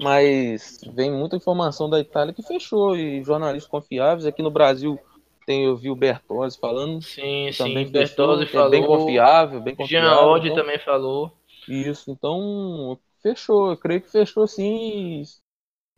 [0.00, 4.26] Mas vem muita informação da Itália que fechou e jornalistas confiáveis.
[4.26, 4.96] Aqui no Brasil
[5.44, 7.02] tem, eu vi o Bertozzi falando.
[7.02, 8.66] Sim, sim, Bertozzi fechou, falou.
[8.68, 10.10] É bem confiável, bem confiável.
[10.10, 11.32] Jean Oddi então, também falou.
[11.66, 13.70] Isso, então fechou.
[13.70, 15.22] Eu creio que fechou sim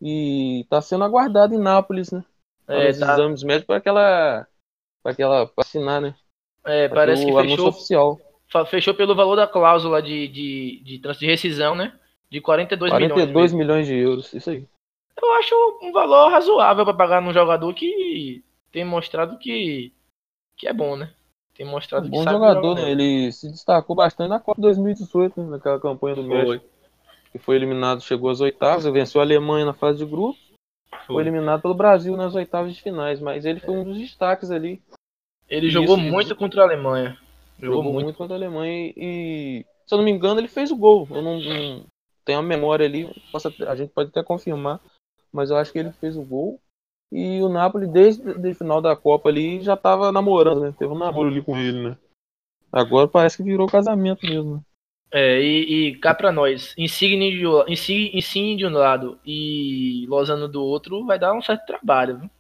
[0.01, 2.25] e está sendo aguardado em Nápoles, né?
[2.67, 3.13] É, os tá...
[3.13, 4.47] exames médicos para aquela.
[5.03, 5.47] Para aquela.
[5.47, 6.15] Pra assinar, né?
[6.65, 7.69] É, pra parece que fechou.
[7.69, 8.21] Oficial.
[8.67, 11.93] Fechou pelo valor da cláusula de, de, de, de rescisão, né?
[12.31, 13.53] de 42, 42 milhões.
[13.53, 14.65] milhões de euros, isso aí.
[15.21, 19.93] Eu acho um valor razoável para pagar num jogador que tem mostrado que,
[20.57, 21.13] que é bom, né?
[21.55, 22.91] Tem mostrado um que bom jogador, né?
[22.91, 25.51] Ele se destacou bastante na Copa 2018, né?
[25.51, 26.65] naquela campanha do México.
[27.33, 30.39] Que foi eliminado, chegou às oitavas, venceu a Alemanha na fase de grupo.
[31.07, 31.16] Foi.
[31.16, 34.83] foi eliminado pelo Brasil nas oitavas de finais, mas ele foi um dos destaques ali.
[35.48, 37.18] Ele jogou isso, muito contra a Alemanha.
[37.59, 38.05] Jogou, jogou muito.
[38.05, 38.16] muito.
[38.16, 41.07] contra a Alemanha e, se eu não me engano, ele fez o gol.
[41.11, 41.85] Eu não, não,
[42.24, 44.81] tem uma memória ali, possa, a gente pode até confirmar,
[45.33, 46.61] mas eu acho que ele fez o gol.
[47.12, 50.74] E o Napoli, desde o final da Copa ali, já tava namorando, né?
[50.79, 51.98] Teve um namoro ali com ele, né?
[52.72, 54.64] Agora parece que virou casamento mesmo.
[55.12, 60.46] É, e, e cá pra nós, Insigne de, Insigne, Insigne de um lado e Lozano
[60.46, 62.31] do outro, vai dar um certo trabalho, viu?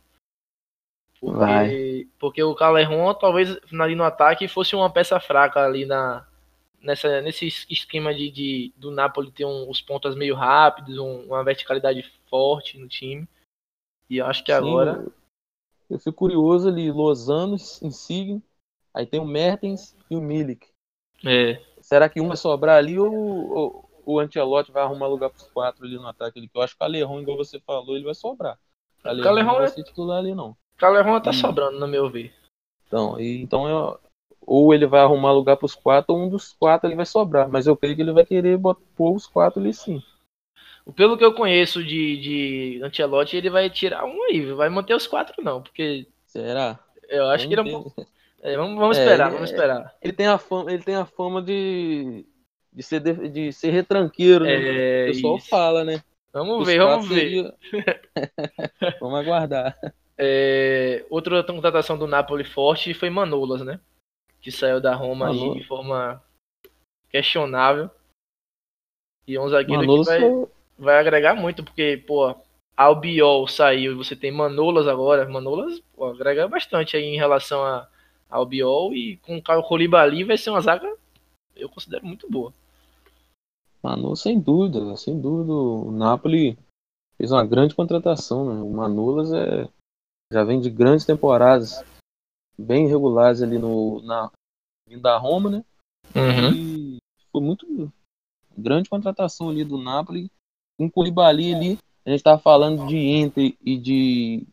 [1.20, 2.08] Porque, vai.
[2.18, 6.26] porque o Calerron, talvez ali no ataque, fosse uma peça fraca ali na,
[6.80, 11.44] nessa, nesse esquema de, de do Napoli ter um, os pontas meio rápidos, um, uma
[11.44, 13.28] verticalidade forte no time.
[14.08, 15.06] E eu acho que Sim, agora.
[15.88, 18.42] Eu fico curioso ali, Lozano, Insigne,
[18.94, 20.68] aí tem o Mertens e o Milik.
[21.26, 21.60] É.
[21.90, 25.50] Será que um vai sobrar ali ou, ou o Antelote vai arrumar lugar para os
[25.50, 26.38] quatro ali no ataque?
[26.38, 28.56] Ali, que eu acho que o Calerron, igual você falou, ele vai sobrar.
[29.00, 29.70] O Calerron não vai é...
[29.70, 30.50] ser titular ali, não.
[30.50, 31.32] O Calerron tá hum.
[31.32, 32.32] sobrando, no meu ver.
[32.86, 33.98] Então, e, então eu,
[34.40, 37.48] ou ele vai arrumar lugar para os quatro, ou um dos quatro ele vai sobrar.
[37.48, 38.56] Mas eu creio que ele vai querer
[38.94, 40.00] pôr os quatro ali sim.
[40.94, 45.08] Pelo que eu conheço de, de Ancelotti, ele vai tirar um aí, vai manter os
[45.08, 46.06] quatro não, porque.
[46.24, 46.78] Será?
[47.08, 47.92] Eu acho que ele é um
[48.42, 49.94] é, vamos, vamos é, esperar, vamos esperar.
[50.02, 52.26] Ele tem a fama, ele tem a fama de,
[52.72, 54.52] de, ser, de, de ser retranqueiro, né?
[54.52, 55.48] É, o pessoal isso.
[55.48, 56.02] fala, né?
[56.32, 57.54] Vamos Os ver, vamos ver.
[59.00, 59.76] vamos aguardar.
[60.16, 63.80] É, outra contratação do Napoli forte foi Manolas, né?
[64.40, 66.22] que saiu da Roma aí de forma
[67.10, 67.90] questionável.
[69.26, 70.48] E é um zagueiro Manolas que vai, foi...
[70.78, 72.34] vai agregar muito, porque, pô,
[72.76, 75.28] Albiol saiu e você tem Manolas agora.
[75.28, 77.88] Manolas pô, agrega bastante aí em relação a
[78.30, 80.90] Albiol e com o Caio Colibali vai ser uma zaga,
[81.56, 82.52] eu considero muito boa.
[83.82, 85.52] Manolas, sem dúvida, sem dúvida.
[85.52, 86.58] O Napoli
[87.16, 88.62] fez uma grande contratação, né?
[88.62, 89.68] O Manolas é,
[90.32, 91.82] já vem de grandes temporadas
[92.58, 94.30] bem regulares ali no, na
[95.00, 95.64] da Roma, né?
[96.14, 96.52] Uhum.
[96.54, 96.98] E
[97.30, 97.92] foi muito
[98.56, 100.30] grande contratação ali do Napoli.
[100.78, 104.46] Com o Koulibaly ali, a gente tava falando de Inter e de,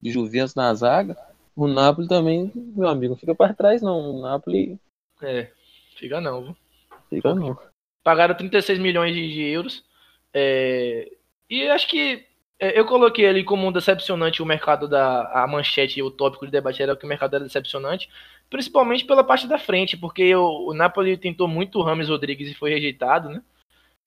[0.00, 1.16] de Juventus na zaga.
[1.58, 3.98] O Napoli também, meu amigo, fica para trás não.
[3.98, 4.78] O Napoli...
[5.20, 5.50] É,
[5.96, 6.56] fica não, viu?
[7.10, 7.58] Fica não.
[8.04, 9.84] Pagaram 36 milhões de, de euros.
[10.32, 11.10] É,
[11.50, 12.24] e acho que
[12.60, 16.52] é, eu coloquei ali como um decepcionante o mercado da a manchete, o tópico de
[16.52, 18.08] debate era que o mercado era decepcionante,
[18.48, 22.54] principalmente pela parte da frente, porque o, o Napoli tentou muito o Rames Rodrigues e
[22.54, 23.42] foi rejeitado, né?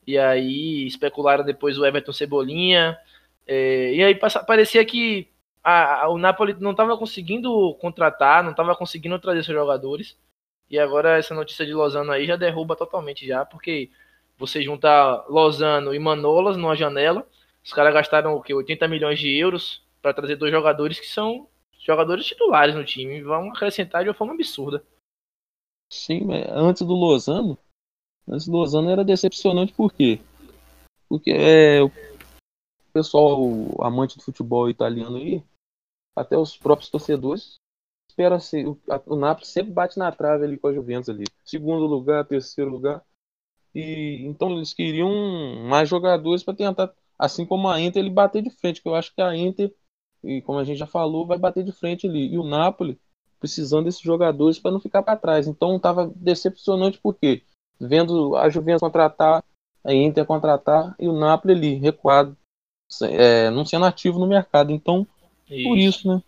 [0.08, 2.98] E aí especularam depois o Everton Cebolinha,
[3.46, 5.28] é, e aí parecia que
[5.64, 10.18] a, o Napoli não estava conseguindo contratar, não estava conseguindo trazer seus jogadores,
[10.70, 13.90] e agora essa notícia de Lozano aí já derruba totalmente já, porque
[14.38, 17.28] você junta Lozano e Manolas numa janela,
[17.64, 21.48] os caras gastaram o que 80 milhões de euros para trazer dois jogadores que são
[21.80, 23.22] jogadores titulares no time.
[23.22, 24.84] Vão acrescentar de uma forma absurda.
[25.92, 27.58] Sim, mas antes do Lozano,
[28.28, 30.20] antes do Lozano era decepcionante por quê?
[31.08, 31.92] Porque é, o
[32.94, 35.44] pessoal o amante do futebol italiano aí,
[36.16, 37.56] até os próprios torcedores,
[38.10, 38.68] espera ser.
[38.68, 41.26] O, o Napoli sempre bate na trave ali com a Juventus ali.
[41.44, 43.04] Segundo lugar, terceiro lugar.
[43.74, 45.10] E então eles queriam
[45.68, 49.14] mais jogadores para tentar, assim como a Inter, ele bater de frente, que eu acho
[49.16, 49.74] que a Inter,
[50.24, 52.34] e como a gente já falou, vai bater de frente ali.
[52.34, 53.00] E o Napoli
[53.42, 55.48] precisando desses jogadores para não ficar para trás.
[55.48, 57.42] Então estava decepcionante porque
[57.80, 59.44] vendo a Juventus contratar,
[59.84, 62.38] a Inter contratar e o Napoli ali recuado,
[63.02, 64.72] é, não sendo ativo no mercado.
[64.72, 65.08] Então,
[65.58, 65.70] isso.
[65.70, 66.22] por isso, né?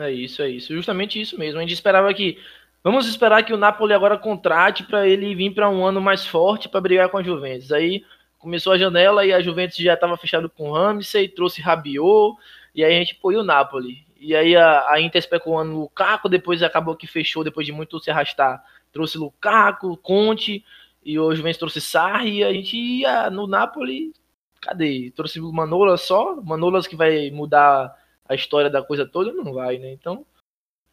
[0.00, 0.74] É isso, é isso.
[0.74, 1.58] Justamente isso mesmo.
[1.58, 2.38] A gente esperava que
[2.82, 6.68] Vamos esperar que o Napoli agora contrate para ele vir para um ano mais forte
[6.68, 7.72] para brigar com a Juventus.
[7.72, 8.04] Aí
[8.38, 12.36] começou a janela e a Juventus já estava fechado com o Ramsey, trouxe Rabiot,
[12.74, 14.06] e aí a gente põe o Napoli.
[14.18, 17.98] E aí a, a Inter especulando no Lukaku, depois acabou que fechou, depois de muito
[17.98, 18.62] se arrastar.
[18.92, 20.64] Trouxe Lukaku, Conte,
[21.04, 24.12] e o Juventus trouxe Sarri, e a gente ia no Napoli,
[24.60, 25.12] cadê?
[25.16, 27.92] Trouxe o Manolas só, Manolas que vai mudar
[28.28, 29.90] a história da coisa toda, não vai, né?
[29.92, 30.26] Então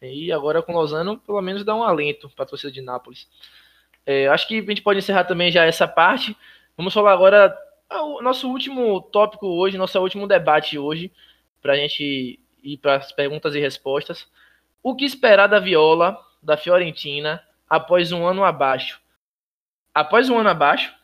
[0.00, 3.28] e agora com Lozano, pelo menos dá um alento para a torcida de Nápoles.
[4.04, 6.36] É, acho que a gente pode encerrar também já essa parte.
[6.76, 7.56] Vamos falar agora
[7.88, 11.10] ah, o nosso último tópico hoje, nosso último debate hoje,
[11.62, 14.28] para a gente ir para as perguntas e respostas.
[14.82, 19.00] O que esperar da Viola, da Fiorentina, após um ano abaixo?
[19.94, 20.94] Após um ano abaixo,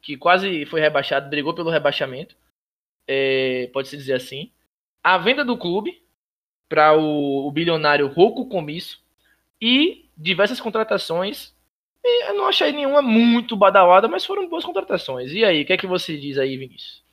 [0.00, 2.36] que quase foi rebaixado, brigou pelo rebaixamento,
[3.08, 4.52] é, pode-se dizer assim.
[5.02, 6.02] A venda do clube,
[6.72, 8.98] para o, o, bilionário Rocco Comisso
[9.60, 11.54] e diversas contratações.
[12.02, 15.32] E eu não achei nenhuma muito badalada, mas foram boas contratações.
[15.32, 17.04] E aí, o que é que você diz aí, Vinícius?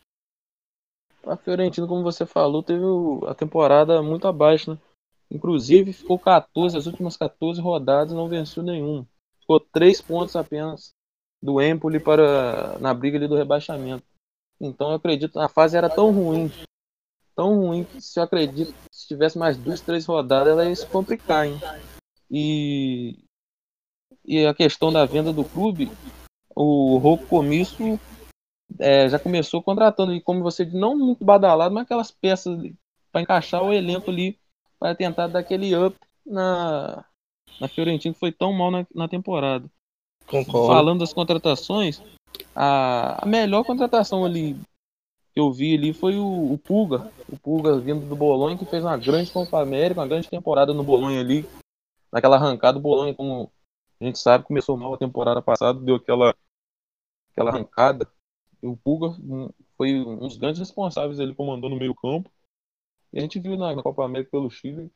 [1.28, 2.84] A Fiorentina, como você falou, teve
[3.28, 4.78] a temporada muito abaixo, né?
[5.30, 9.06] Inclusive, ficou 14, as últimas 14 rodadas não venceu nenhum.
[9.42, 10.94] Ficou 3 pontos apenas
[11.44, 14.04] do Empoli para na briga ali do rebaixamento.
[14.60, 16.50] Então eu acredito, a fase era tão ruim
[17.40, 20.86] tão ruim que se eu acredito se tivesse mais duas, três rodadas, ela ia se
[20.86, 21.58] complicar, hein?
[22.30, 23.24] E,
[24.26, 25.90] e a questão da venda do clube,
[26.54, 27.98] o Rouco Comício
[28.78, 32.60] é, já começou contratando, e como você disse, não muito badalado, mas aquelas peças
[33.10, 34.38] para encaixar o elenco ali,
[34.78, 37.06] para tentar dar aquele up na,
[37.58, 39.66] na Fiorentina, que foi tão mal na, na temporada.
[40.28, 40.68] Concordo.
[40.68, 42.02] Falando das contratações,
[42.54, 44.60] a, a melhor contratação ali
[45.34, 48.84] que eu vi ali foi o, o Pulga, o Pulga vindo do Bolonha, que fez
[48.84, 51.46] uma grande Copa América, uma grande temporada no Bolonha ali.
[52.12, 53.52] Naquela arrancada, o Bolonha, como
[54.00, 56.36] a gente sabe, começou mal a temporada passada, deu aquela,
[57.32, 58.12] aquela arrancada.
[58.62, 59.16] E o Pulga
[59.78, 62.32] foi um dos grandes responsáveis, ele comandou no meio campo.
[63.14, 64.92] E a gente viu na, Copa América pelo Chile,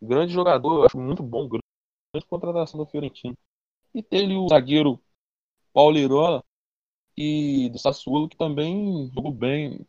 [0.00, 3.36] grande jogador, eu acho muito bom, grande contratação do Fiorentino.
[3.94, 5.00] E tem o zagueiro
[5.72, 6.44] Paulo Irola,
[7.18, 9.84] e do Sassuolo, que também jogou bem,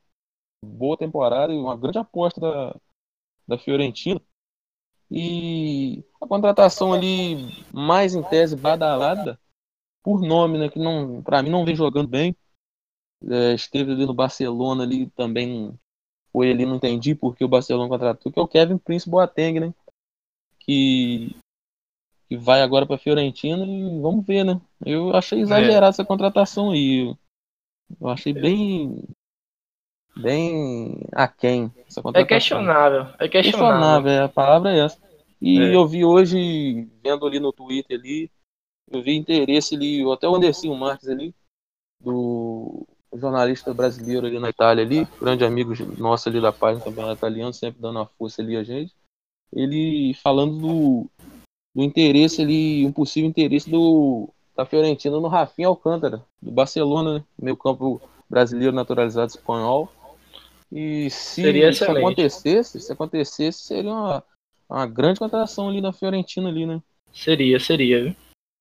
[0.65, 2.75] boa temporada e uma grande aposta da,
[3.47, 4.19] da Fiorentina.
[5.11, 7.35] E a contratação ali
[7.71, 9.39] mais em tese badalada
[10.01, 12.35] por nome, né, que não, para mim não vem jogando bem.
[13.29, 15.77] É, esteve ali no Barcelona ali também
[16.31, 19.73] foi ali, não entendi porque o Barcelona contratou, que é o Kevin Prince Boateng, né?
[20.59, 21.35] Que
[22.29, 24.61] que vai agora para Fiorentina e vamos ver, né?
[24.85, 25.89] Eu achei exagerado é.
[25.89, 27.15] essa contratação aí.
[27.99, 29.03] Eu achei bem
[30.15, 32.21] bem aquém essa contratação.
[32.21, 33.41] É questionável, é questionável.
[33.41, 35.01] questionável é, a palavra é essa.
[35.41, 35.75] E é.
[35.75, 38.29] eu vi hoje, vendo ali no Twitter ali,
[38.91, 41.33] eu vi interesse ali, até o Andercinho Marques ali,
[41.99, 47.53] do jornalista brasileiro ali na Itália ali, grande amigo nosso ali da página também italiano,
[47.53, 48.93] sempre dando uma força ali a gente.
[49.51, 51.09] Ele falando do
[51.75, 57.23] do interesse ali, um possível interesse do da Fiorentina no Rafinha Alcântara, do Barcelona, né?
[57.41, 59.89] meio campo brasileiro naturalizado espanhol.
[60.69, 64.23] E se isso acontecesse, se acontecesse, seria uma,
[64.69, 66.81] uma grande contratação ali na Fiorentina ali, né?
[67.13, 68.15] Seria, seria?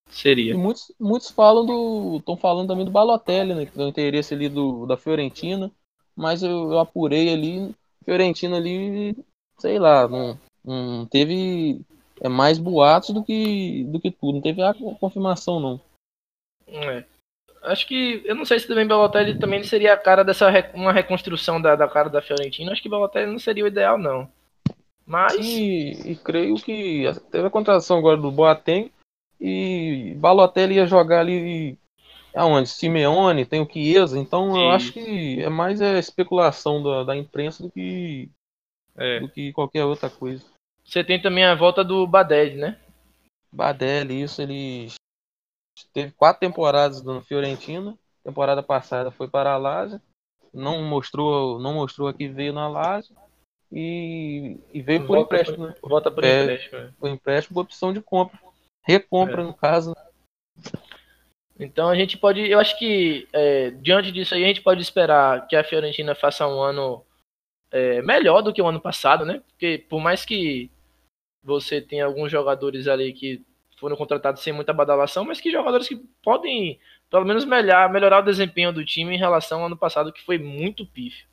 [0.09, 0.55] Seria.
[0.55, 2.19] E muitos, muitos falam do.
[2.19, 3.67] estão falando também do Balotelli, né?
[3.67, 5.71] Que tem o interesse ali do, da Fiorentina.
[6.17, 9.17] Mas eu, eu apurei ali, Fiorentina ali,
[9.59, 11.81] sei lá, não, não teve
[12.21, 14.35] é mais boatos do que, do que tudo.
[14.35, 15.81] Não teve a confirmação, não.
[16.67, 17.05] É.
[17.63, 18.23] Acho que.
[18.25, 21.89] Eu não sei se também Balotelli também seria a cara dessa uma reconstrução da, da
[21.89, 22.73] cara da Fiorentina.
[22.73, 24.31] Acho que Balotelli não seria o ideal, não.
[25.07, 25.35] Mas.
[25.39, 28.91] E, e creio que teve a contratação agora do Boateng.
[29.41, 31.79] E Balotelli ia jogar ali.
[32.35, 32.69] Aonde?
[32.69, 34.19] Simeone, tem o Chiesa.
[34.19, 34.63] Então Sim.
[34.63, 38.29] eu acho que é mais a especulação da, da imprensa do que.
[38.97, 39.21] É.
[39.21, 40.45] Do que qualquer outra coisa.
[40.89, 42.79] Você tem também a volta do Badelli, né?
[43.53, 44.91] Badelli, isso, ele
[45.93, 47.97] teve quatro temporadas no Fiorentina.
[48.25, 50.01] Temporada passada foi para a Lazio.
[50.53, 53.15] Não mostrou, não mostrou que veio na Lazio.
[53.71, 55.75] E, e veio por volta empréstimo, por, né?
[55.83, 56.79] Volta por é, empréstimo.
[56.79, 56.91] É.
[56.99, 58.39] Por empréstimo por opção de compra.
[58.83, 59.45] Recompra, é.
[59.45, 59.95] no caso.
[61.61, 65.47] Então a gente pode, eu acho que é, diante disso aí a gente pode esperar
[65.49, 67.05] que a Fiorentina faça um ano
[67.71, 69.43] é, melhor do que o ano passado, né?
[69.51, 70.71] Porque por mais que
[71.49, 73.43] você tenha alguns jogadores ali que
[73.79, 76.79] foram contratados sem muita badalação, mas que jogadores que podem
[77.11, 80.39] pelo menos melhorar, melhorar o desempenho do time em relação ao ano passado que foi
[80.39, 81.27] muito pífio.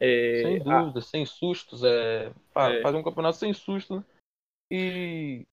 [0.00, 1.02] É, sem dúvida, a...
[1.02, 4.04] sem sustos, é, é, fazer um campeonato sem susto, né?
[4.70, 5.46] E,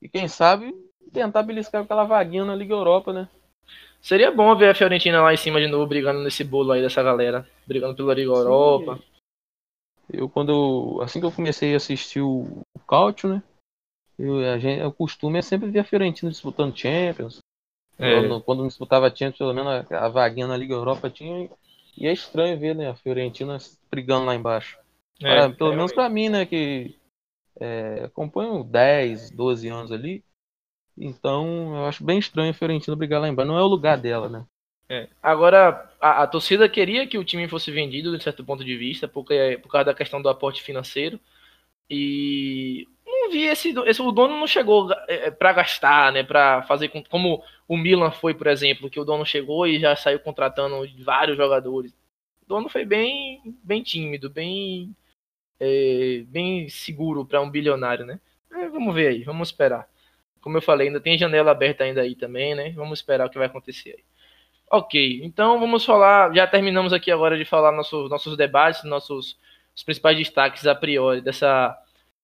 [0.00, 0.72] e quem sabe
[1.12, 3.28] tentar beliscar aquela vaguinha na Liga Europa, né?
[4.00, 7.02] Seria bom ver a Fiorentina lá em cima de novo, brigando nesse bolo aí dessa
[7.02, 8.38] galera, brigando pela Liga Sim.
[8.38, 8.98] Europa.
[10.12, 13.42] Eu, quando assim que eu comecei a assistir o, o Cautio, né?
[14.18, 17.38] Eu, a gente, o costume é sempre ver a Fiorentina disputando Champions.
[17.98, 18.14] É.
[18.14, 21.50] Quando, quando disputava Champions, pelo menos a, a vaguinha na Liga Europa tinha.
[21.96, 23.58] E é estranho ver, né, a Fiorentina
[23.90, 24.78] brigando lá embaixo.
[25.20, 26.96] É, pra, pelo é, menos para mim, né, que
[27.58, 30.24] é, acompanho 10, 12 anos ali.
[30.96, 33.50] Então, eu acho bem estranho a Fiorentina brigar lá embaixo.
[33.50, 34.44] Não é o lugar dela, né?
[34.90, 35.08] É.
[35.22, 39.06] Agora, a, a, torcida queria que o time fosse vendido, de certo ponto de vista,
[39.06, 41.20] porque, por causa da questão do aporte financeiro.
[41.88, 46.62] E não vi esse, esse o dono não chegou é, é para gastar, né, para
[46.62, 50.18] fazer com, como o Milan foi, por exemplo, que o dono chegou e já saiu
[50.20, 51.92] contratando vários jogadores.
[52.42, 54.94] O dono foi bem, bem tímido, bem,
[55.60, 58.20] é, bem seguro para um bilionário, né?
[58.52, 59.88] É, vamos ver aí, vamos esperar
[60.40, 62.70] como eu falei, ainda tem janela aberta ainda aí também, né?
[62.70, 64.04] Vamos esperar o que vai acontecer aí.
[64.70, 69.36] Ok, então vamos falar, já terminamos aqui agora de falar nossos, nossos debates, nossos
[69.74, 71.76] os principais destaques a priori dessa,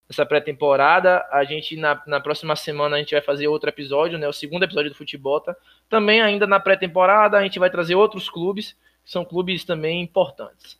[0.09, 1.27] dessa pré-temporada.
[1.31, 4.29] A gente, na, na próxima semana, a gente vai fazer outro episódio, né?
[4.29, 5.43] O segundo episódio do Futebol.
[5.89, 8.73] Também ainda na pré-temporada, a gente vai trazer outros clubes,
[9.05, 10.79] que são clubes também importantes.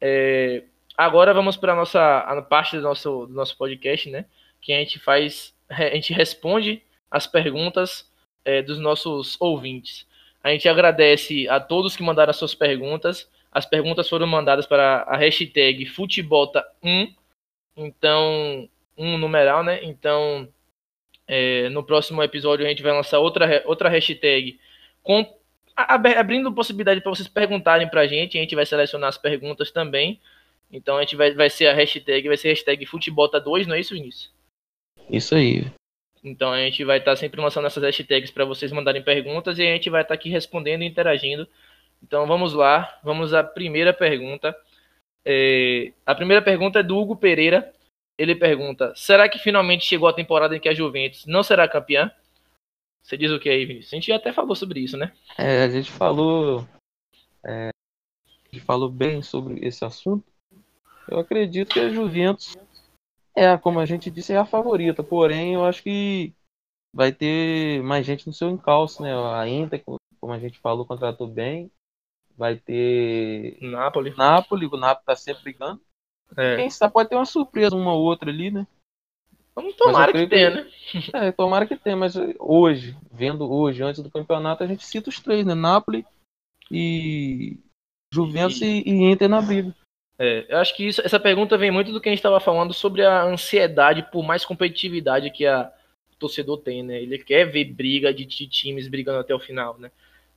[0.00, 0.64] É,
[0.96, 4.24] agora vamos para a nossa a parte do nosso, do nosso podcast, né?
[4.60, 8.10] Que a gente faz a gente responde as perguntas
[8.44, 10.06] é, dos nossos ouvintes.
[10.42, 13.28] A gente agradece a todos que mandaram as suas perguntas.
[13.50, 17.14] As perguntas foram mandadas para a hashtag Futebota1,
[17.76, 19.80] então, um numeral, né?
[19.82, 20.48] Então,
[21.26, 24.58] é, no próximo episódio a gente vai lançar outra, outra hashtag
[25.02, 25.26] com,
[25.76, 28.36] abrindo possibilidade para vocês perguntarem para a gente.
[28.36, 30.20] A gente vai selecionar as perguntas também.
[30.70, 33.94] Então a gente vai, vai ser a hashtag, vai ser hashtag Futebota2, não é isso,
[33.94, 34.30] Vinícius?
[35.10, 35.66] Isso aí.
[36.22, 39.62] Então a gente vai estar tá sempre lançando essas hashtags para vocês mandarem perguntas e
[39.62, 41.46] a gente vai estar tá aqui respondendo e interagindo.
[42.02, 44.56] Então vamos lá, vamos à primeira pergunta.
[45.24, 47.72] É, a primeira pergunta é do Hugo Pereira.
[48.16, 52.10] Ele pergunta: Será que finalmente chegou a temporada em que a Juventus não será campeã?
[53.02, 53.92] Você diz o que aí, Vinícius?
[53.92, 55.12] A gente até falou sobre isso, né?
[55.36, 56.66] É, a gente falou.
[57.44, 60.24] É, a gente falou bem sobre esse assunto.
[61.08, 62.56] Eu acredito que a Juventus
[63.44, 65.02] é, como a gente disse, é a favorita.
[65.02, 66.32] Porém, eu acho que
[66.92, 69.12] vai ter mais gente no seu encalço, né?
[69.14, 71.70] A Inter, como a gente falou, contratou bem.
[72.36, 73.58] Vai ter.
[73.60, 74.14] Napoli.
[74.16, 75.80] Napoli, o Napoli tá sempre brigando.
[76.36, 76.56] É.
[76.56, 78.66] Quem sabe pode ter uma surpresa, uma ou outra ali, né?
[79.54, 80.70] Vamos tomara que tenha, né?
[81.12, 85.18] É, tomara que tenha, mas hoje, vendo hoje, antes do campeonato, a gente cita os
[85.18, 85.54] três, né?
[85.54, 86.06] Napoli
[86.70, 87.58] e
[88.12, 89.74] Juventus e, e Inter na briga.
[90.18, 92.74] É, eu acho que isso, essa pergunta vem muito do que a gente estava falando
[92.74, 95.70] sobre a ansiedade por mais competitividade que a,
[96.12, 97.00] o torcedor tem, né?
[97.00, 99.90] Ele quer ver briga de, de times brigando até o final, né?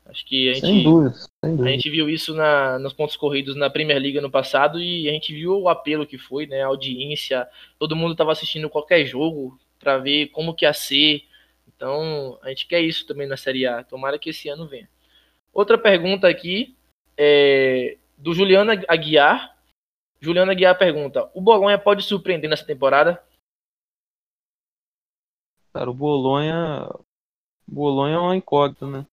[0.05, 1.69] Acho que a gente, sem dúvida, sem dúvida.
[1.69, 5.11] A gente viu isso na, nos pontos corridos na Premier League no passado e a
[5.11, 6.63] gente viu o apelo que foi, né?
[6.63, 7.47] A audiência,
[7.79, 11.23] todo mundo estava assistindo qualquer jogo para ver como que ia ser.
[11.67, 13.83] Então, a gente quer isso também na Série A.
[13.83, 14.89] Tomara que esse ano venha.
[15.53, 16.75] Outra pergunta aqui
[17.17, 19.50] é do Juliano Aguiar.
[20.21, 23.23] Juliana Guiar pergunta: o Bolonha pode surpreender nessa temporada?
[25.73, 26.87] Cara, o Bolonha.
[27.67, 29.05] Bolonha é uma incógnita, né?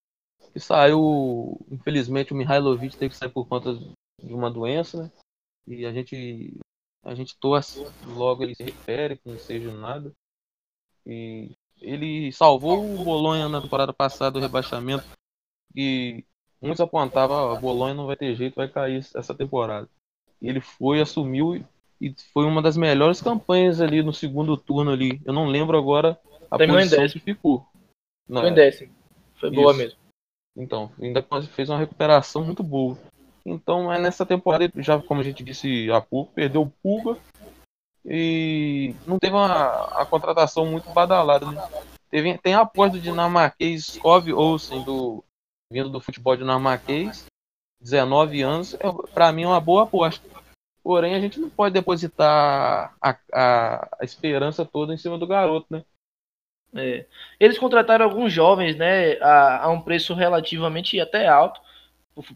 [0.53, 5.13] Que saiu, infelizmente, o Mihailovic teve que sair por conta de uma doença, né?
[5.67, 6.61] E a gente.
[7.05, 10.13] A gente torce logo ele se refere, que não seja nada.
[11.07, 15.07] E ele salvou o Bolonha na temporada passada do rebaixamento.
[15.75, 16.25] E
[16.61, 19.89] muitos apontavam, ah, o Bolonha não vai ter jeito, vai cair essa temporada
[20.41, 21.65] ele foi, assumiu
[22.01, 25.21] e foi uma das melhores campanhas ali no segundo turno ali.
[25.25, 26.19] Eu não lembro agora
[26.51, 27.67] a Terminou posição que ficou.
[28.29, 28.93] Não, foi em décimo.
[29.35, 29.99] Foi boa mesmo.
[30.57, 32.99] Então, ainda fez uma recuperação muito boa.
[33.45, 37.19] Então, é nessa temporada, já como a gente disse há pouco, perdeu o Pulga
[38.05, 41.47] e não teve uma a contratação muito badalada.
[41.51, 41.63] Né?
[42.11, 45.25] Teve, tem a aposta do dinamarquês Skov Olsen, do,
[45.71, 47.27] vindo do futebol dinamarquês,
[47.81, 48.79] 19 anos, é,
[49.13, 50.27] para mim é uma boa aposta.
[50.83, 55.67] Porém, a gente não pode depositar a, a, a esperança toda em cima do garoto,
[55.71, 55.85] né?
[56.75, 57.07] É.
[57.41, 61.61] Eles contrataram alguns jovens, né, a, a, um preço relativamente até alto,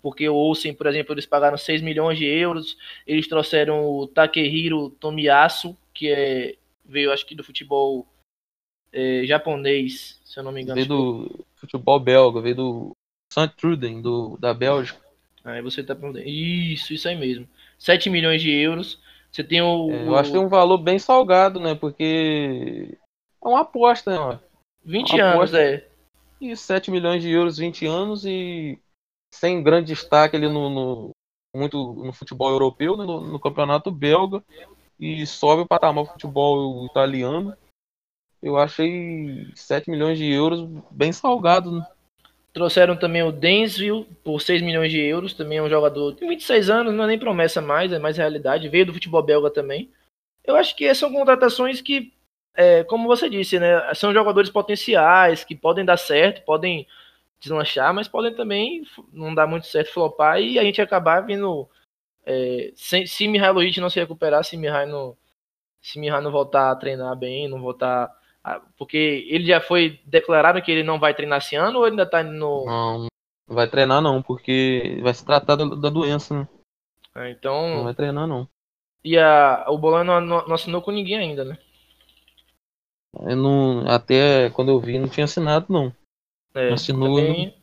[0.01, 2.77] porque o Olsen, por exemplo, eles pagaram 6 milhões de euros,
[3.07, 8.07] eles trouxeram o Takehiro Tomiyasu, que é, veio acho que do futebol
[8.93, 10.77] é, japonês, se eu não me engano.
[10.77, 12.97] Veio do futebol belga, veio do
[13.33, 13.49] St.
[13.57, 15.01] Truden, do, da Bélgica.
[15.45, 16.29] Aí você tá perguntando.
[16.29, 17.49] Isso, isso aí mesmo.
[17.79, 19.01] 7 milhões de euros.
[19.31, 19.91] Você tem o.
[19.91, 21.75] É, eu acho que é um valor bem salgado, né?
[21.75, 22.97] Porque
[23.43, 24.41] é uma aposta, né?
[24.85, 25.63] 20 uma anos, aposta.
[25.63, 25.89] é.
[26.41, 28.79] E 7 milhões de euros, 20 anos e
[29.33, 31.11] sem grande destaque ali no, no
[31.55, 33.05] muito no futebol europeu, né?
[33.05, 34.43] no, no, campeonato belga
[34.99, 37.57] e sobe o patamar do futebol italiano.
[38.43, 41.87] Eu achei 7 milhões de euros bem salgado, né?
[42.53, 46.69] Trouxeram também o Densville por 6 milhões de euros, também é um jogador de 26
[46.69, 48.69] anos, não é nem promessa mais, é mais realidade.
[48.69, 49.91] Veio do futebol belga também.
[50.45, 52.13] Eu acho que são contratações que,
[52.55, 56.87] é, como você disse, né, são jogadores potenciais, que podem dar certo, podem
[57.41, 58.83] deslanchar, mas podem também
[59.13, 61.69] não dar muito certo, flopar e a gente acabar vindo.
[62.25, 65.17] É, se, se Mihailovic não se recuperar, se Mihai não,
[66.23, 68.11] não voltar a treinar bem, não voltar
[68.77, 72.23] porque ele já foi declarado que ele não vai treinar esse ano ou ainda tá
[72.23, 72.65] no.
[72.65, 72.99] Não,
[73.49, 76.49] não vai treinar não, porque vai se tratar da, da doença, né?
[77.15, 77.77] Ah, então.
[77.77, 78.49] Não vai treinar não.
[79.05, 81.59] E a, o Bolão não, não, assinou com ninguém ainda, né?
[83.21, 85.95] Eu não, até quando eu vi, não tinha assinado, não.
[86.55, 87.17] É, assinou.
[87.17, 87.55] Também,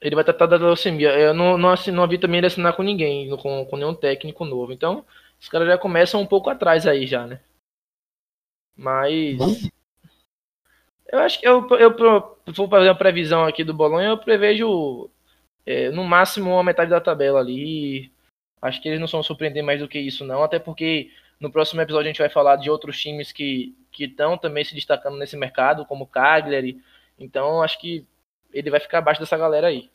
[0.00, 1.10] ele vai tratar da leucemia.
[1.18, 4.44] Eu não, não, assin, não vi também ele assinar com ninguém, com, com nenhum técnico
[4.44, 4.72] novo.
[4.72, 5.04] Então,
[5.40, 7.40] os caras já começam um pouco atrás aí já, né?
[8.76, 9.38] Mas.
[11.08, 15.08] Eu acho que eu, eu, eu vou fazer uma previsão aqui do Bolonha, eu prevejo
[15.64, 18.12] é, no máximo uma metade da tabela ali.
[18.60, 20.42] Acho que eles não vão surpreender mais do que isso, não.
[20.42, 24.64] Até porque no próximo episódio a gente vai falar de outros times que estão também
[24.64, 26.82] se destacando nesse mercado, como o Cagliari.
[27.18, 28.06] Então acho que
[28.52, 29.90] ele vai ficar abaixo dessa galera aí.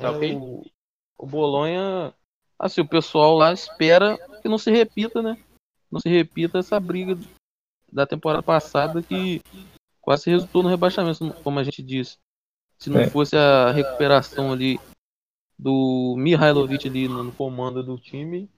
[0.00, 0.34] Tá é, ok?
[0.36, 0.64] O,
[1.18, 2.12] o Bolonha,
[2.58, 5.36] assim, o pessoal lá espera que não se repita, né?
[5.92, 7.18] Não se repita essa briga
[7.92, 9.42] da temporada passada que
[10.00, 12.16] quase resultou no rebaixamento, como a gente disse.
[12.78, 13.10] Se não é.
[13.10, 14.80] fosse a recuperação ali
[15.58, 18.48] do Mihailovic ali no comando do time,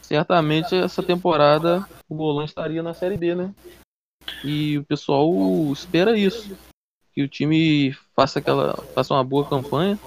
[0.00, 3.54] certamente essa temporada o Bolão estaria na Série D, né?
[4.44, 5.28] E o pessoal
[5.72, 6.56] espera isso.
[7.12, 8.76] Que o time faça aquela.
[8.94, 9.98] faça uma boa campanha.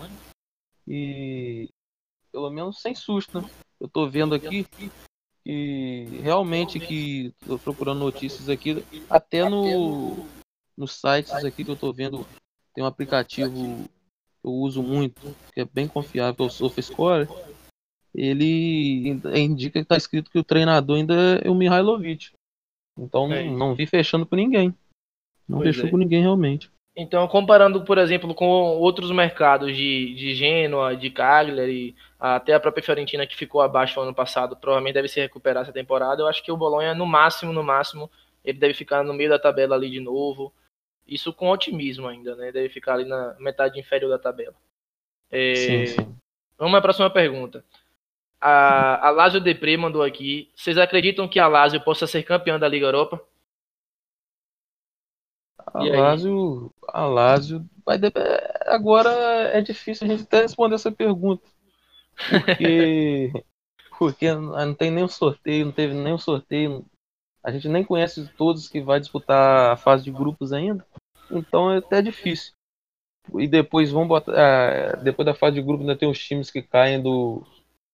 [0.88, 1.70] E
[2.32, 3.50] pelo menos sem susto, né?
[3.80, 4.66] Eu tô vendo aqui
[5.52, 10.28] e realmente que estou procurando notícias aqui, até no
[10.78, 12.24] nos sites aqui que eu estou vendo,
[12.74, 17.28] tem um aplicativo que eu uso muito, que é bem confiável, o SofaScore.
[18.14, 22.32] Ele indica que está escrito que o treinador ainda é o Mihailovic.
[22.95, 23.43] Então é.
[23.50, 24.72] não vi fechando com ninguém.
[25.47, 25.91] Não pois fechou é.
[25.91, 26.70] com ninguém realmente.
[26.95, 32.84] Então, comparando, por exemplo, com outros mercados de, de Genoa, de Cagliari, até a própria
[32.84, 36.22] Fiorentina que ficou abaixo no ano passado, provavelmente deve se recuperar essa temporada.
[36.22, 38.11] Eu acho que o Bolonha, no máximo, no máximo,
[38.43, 40.53] ele deve ficar no meio da tabela ali de novo.
[41.07, 42.51] Isso com otimismo ainda, né?
[42.51, 44.55] Deve ficar ali na metade inferior da tabela.
[45.32, 45.55] É...
[45.55, 46.15] Sim, sim.
[46.57, 47.63] Vamos à próxima pergunta.
[48.41, 50.51] A, a Lazio Depre mandou aqui.
[50.53, 53.22] Vocês acreditam que a Lazio possa ser campeã da Liga Europa?
[55.74, 57.99] A Lazio, a Lazio vai
[58.65, 59.09] agora
[59.53, 61.43] é difícil a gente até responder essa pergunta.
[62.30, 63.32] Porque
[63.99, 66.86] porque não tem nenhum sorteio, não teve nenhum sorteio.
[67.43, 70.86] A gente nem conhece todos que vai disputar a fase de grupos ainda.
[71.30, 72.53] Então é até difícil.
[73.38, 74.34] E depois vão botar.
[74.34, 77.45] É, depois da fase de grupos ainda tem os times que caem do,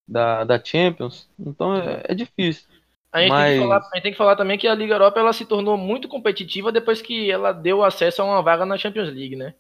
[0.08, 1.28] da, da Champions.
[1.40, 2.68] Então é, é difícil.
[3.12, 3.58] A gente, Mas...
[3.58, 5.78] tem falar, a gente, tem que falar, também que a Liga Europa ela se tornou
[5.78, 9.56] muito competitiva depois que ela deu acesso a uma vaga na Champions League, né?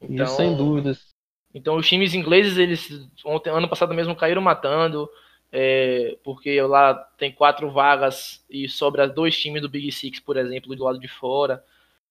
[0.00, 1.13] Então, Isso, sem dúvidas.
[1.54, 5.08] Então os times ingleses, eles ontem, ano passado mesmo caíram matando,
[5.52, 10.74] é, porque lá tem quatro vagas e sobra dois times do Big Six, por exemplo,
[10.74, 11.64] do lado de fora.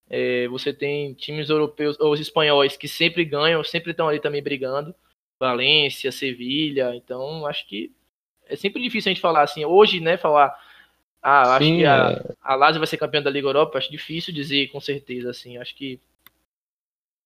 [0.10, 4.96] É, você tem times europeus ou espanhóis que sempre ganham, sempre estão ali também brigando.
[5.40, 6.96] Valência, Sevilha.
[6.96, 7.92] Então acho que
[8.48, 9.66] é sempre difícil a gente falar assim.
[9.66, 10.58] Hoje, né, falar
[11.24, 12.34] ah, acho Sim, que a, é...
[12.42, 13.78] a Lazio vai ser campeã da Liga Europa.
[13.78, 15.58] Acho difícil dizer com certeza, assim.
[15.58, 16.00] Acho que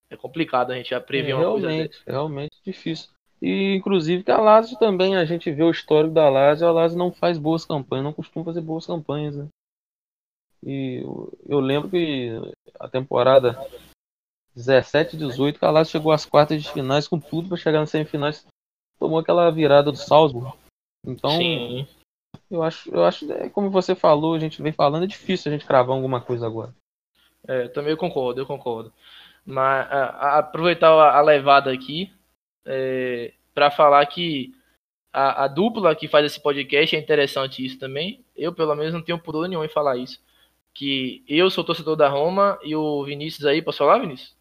[0.09, 3.09] é complicado a gente já prever é, uma realmente, coisa Realmente difícil.
[3.41, 6.97] E inclusive que a Lazio também, a gente vê o histórico da Lazio, a Lazio
[6.97, 9.47] não faz boas campanhas, não costuma fazer boas campanhas, né?
[10.63, 12.31] E eu, eu lembro que
[12.79, 13.55] a temporada
[14.55, 17.91] 17 18, que a Lazio chegou às quartas de finais com tudo para chegar nas
[17.91, 18.45] semifinais,
[18.97, 20.51] tomou aquela virada do Salzburg.
[21.05, 21.87] Então, Sim.
[22.49, 25.55] eu acho, eu acho, é, como você falou, a gente vem falando, é difícil a
[25.55, 26.73] gente cravar alguma coisa agora.
[27.47, 28.91] É, também eu concordo, eu concordo.
[29.47, 32.11] Mas a, a, aproveitar a, a, levada aqui
[32.65, 34.53] é, para falar que
[35.13, 38.25] a, a, dupla que faz esse podcast é interessante isso também.
[38.35, 40.19] Eu, pelo menos, não tenho pudor nenhum em falar isso.
[40.73, 44.35] Que eu sou torcedor da Roma e o Vinícius aí, posso falar, Vinícius?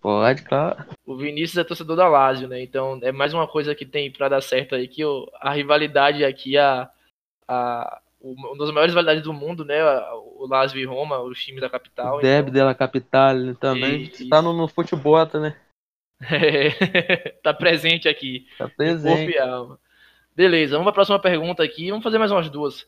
[0.00, 0.84] Pode, claro.
[1.06, 2.60] O Vinícius é torcedor da Lazio, né?
[2.60, 5.02] Então é mais uma coisa que tem para dar certo aí, que
[5.40, 6.90] a rivalidade aqui, a,
[7.46, 8.00] a,
[8.32, 9.82] uma das maiores rivalidades do mundo, né?
[10.36, 12.18] O Lazio e Roma, os times da capital.
[12.18, 12.52] O Deb então...
[12.52, 14.02] della Capital também.
[14.02, 15.56] Está no, no futebol, né?
[16.30, 18.46] É, tá presente aqui.
[18.58, 19.34] Tá presente.
[20.34, 21.90] Beleza, vamos para a próxima pergunta aqui.
[21.90, 22.86] Vamos fazer mais umas duas.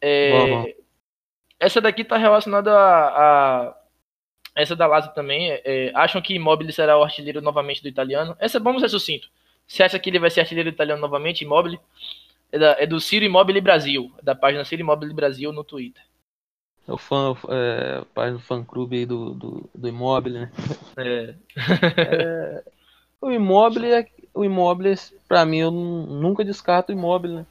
[0.00, 0.74] É,
[1.58, 3.76] essa daqui tá relacionada a, a
[4.54, 5.50] essa da Lazio também.
[5.50, 8.36] É, é, acham que Immobile será o artilheiro novamente do italiano?
[8.38, 9.28] Essa vamos ser sucinto.
[9.66, 11.80] Você acha que ele vai ser artilheiro italiano novamente, Immobile?
[12.52, 16.02] É, da, é do Ciro Immobile Brasil, da página Ciro Immobile Brasil no Twitter.
[16.86, 20.52] É o fã, é, página do fã clube aí do, do, do Immobile, né?
[20.96, 21.34] É.
[21.96, 22.64] é
[23.20, 24.94] o Immobile, é, o Immobile,
[25.26, 27.46] pra mim, eu nunca descarto o Immobile, né?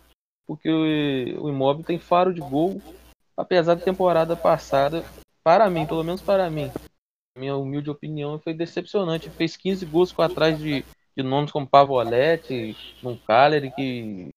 [0.45, 2.81] Porque o, o Immobile tem faro de gol,
[3.35, 5.03] apesar da temporada passada,
[5.43, 6.71] para mim, pelo menos para mim,
[7.37, 9.29] minha humilde opinião, foi decepcionante.
[9.29, 10.85] Fez 15 gols com atrás de,
[11.17, 14.29] de nomes como Pavoletti, num Cagliari, que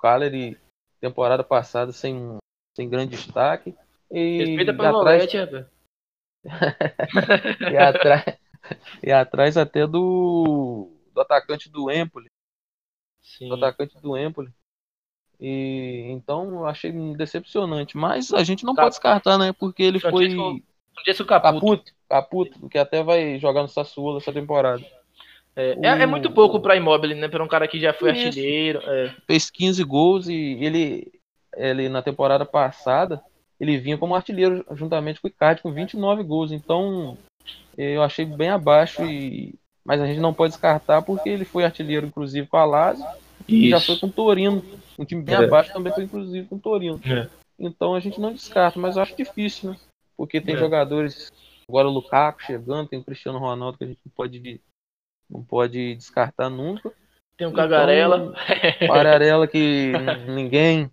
[0.00, 0.58] Cagliari,
[1.00, 2.38] temporada passada, sem,
[2.76, 3.74] sem grande destaque.
[4.10, 5.66] E, Respeita Pavoletti, atrás...
[7.72, 8.38] e, atrás,
[9.02, 12.28] e atrás até do, do atacante do Empoli.
[13.20, 13.48] Sim.
[13.48, 14.50] Do atacante do Empoli.
[15.38, 18.84] E então eu achei decepcionante, mas a gente não Cap...
[18.84, 19.52] pode descartar, né?
[19.52, 20.30] Porque ele foi
[20.94, 21.60] Francesco Caputo.
[21.60, 24.84] Caputo, Caputo, que até vai jogar no Sassuolo essa temporada.
[25.56, 25.84] É, o...
[25.84, 27.28] é, é, muito pouco para Immobile, né?
[27.28, 28.26] Para um cara que já foi Isso.
[28.26, 28.80] artilheiro.
[28.84, 29.14] É.
[29.26, 31.12] Fez 15 gols e ele,
[31.56, 33.22] ele na temporada passada
[33.60, 36.50] ele vinha como artilheiro juntamente com o Icardi com 29 gols.
[36.50, 37.16] Então
[37.76, 42.06] eu achei bem abaixo e mas a gente não pode descartar porque ele foi artilheiro
[42.06, 43.04] inclusive com a Lazio
[43.48, 44.62] e já foi com o Torino,
[44.98, 45.44] um time bem é.
[45.44, 47.00] abaixo também foi inclusive com o Torino.
[47.04, 47.28] É.
[47.58, 49.76] Então a gente não descarta, mas eu acho difícil, né?
[50.16, 50.58] Porque tem é.
[50.58, 51.30] jogadores,
[51.68, 54.60] agora o Lukaku chegando, tem o Cristiano Ronaldo que a gente não pode,
[55.30, 56.92] não pode descartar nunca.
[57.36, 58.34] Tem o Cagarela.
[58.80, 59.92] Então, que
[60.28, 60.90] ninguém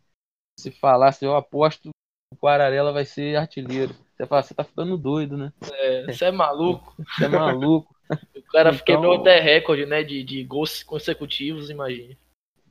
[0.60, 1.90] se falasse, eu aposto
[2.34, 3.96] o Quararela vai ser artilheiro.
[4.16, 5.54] Você fala, você tá ficando doido, né?
[5.72, 6.96] É, você é maluco.
[6.98, 7.96] Você é maluco.
[8.36, 10.04] o cara então, quebrou até recorde, né?
[10.04, 12.18] De, de gols consecutivos, imagine.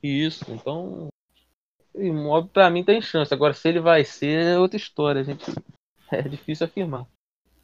[0.03, 1.07] Isso, então.
[1.93, 3.33] O imóvel pra mim tem chance.
[3.33, 5.21] Agora, se ele vai ser, é outra história.
[5.21, 5.43] A gente
[6.11, 7.05] É difícil afirmar.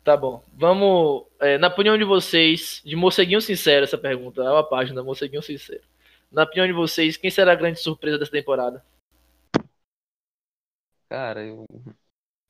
[0.03, 0.43] Tá bom.
[0.53, 1.25] Vamos.
[1.39, 4.41] É, na opinião de vocês, de Moceguinho Sincero, essa pergunta.
[4.41, 5.83] É uma página, Moceguinho Sincero.
[6.29, 8.83] Na opinião de vocês, quem será a grande surpresa dessa temporada?
[11.07, 11.65] Cara, eu,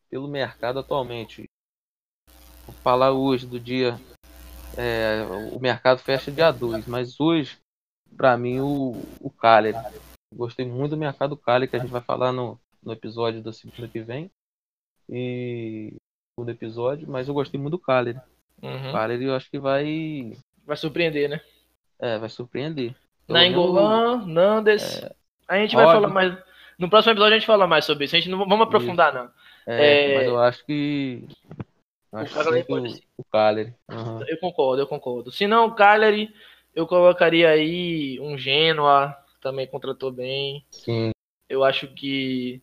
[0.10, 1.43] pelo mercado atualmente,
[2.66, 3.99] vou falar hoje do dia.
[4.76, 7.60] É, o mercado fecha dia 2, mas hoje,
[8.18, 9.78] para mim, o, o Cagliari.
[10.34, 13.88] Gostei muito do mercado Cagliari, que a gente vai falar no, no episódio da segunda
[13.88, 14.32] que vem
[15.10, 15.93] e
[16.34, 18.19] segundo episódio, mas eu gostei muito do Caleri.
[18.61, 18.89] Uhum.
[18.89, 20.34] O Caleri eu acho que vai.
[20.65, 21.41] Vai surpreender, né?
[21.99, 22.95] É, vai surpreender.
[23.27, 25.03] Na Engolan, Nandes.
[25.03, 25.15] É...
[25.47, 26.38] A gente vai falar mais.
[26.77, 28.15] No próximo episódio a gente fala mais sobre isso.
[28.15, 29.29] A gente não vamos aprofundar, não.
[29.67, 30.17] É, é...
[30.17, 31.27] Mas eu acho que.
[32.11, 33.03] Eu acho o Cagliari pode ser.
[33.17, 33.73] O Cagliari.
[33.91, 34.23] Uhum.
[34.27, 35.31] Eu concordo, eu concordo.
[35.31, 36.34] Se não, o Cagliari,
[36.73, 40.65] eu colocaria aí um Genoa, também contratou bem.
[40.71, 41.11] Sim.
[41.47, 42.61] Eu acho que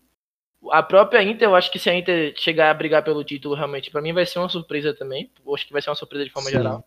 [0.71, 3.91] a própria Inter, eu acho que se a Inter chegar a brigar pelo título, realmente,
[3.91, 5.31] para mim vai ser uma surpresa também.
[5.45, 6.57] Eu acho que vai ser uma surpresa de forma Sim.
[6.57, 6.85] geral.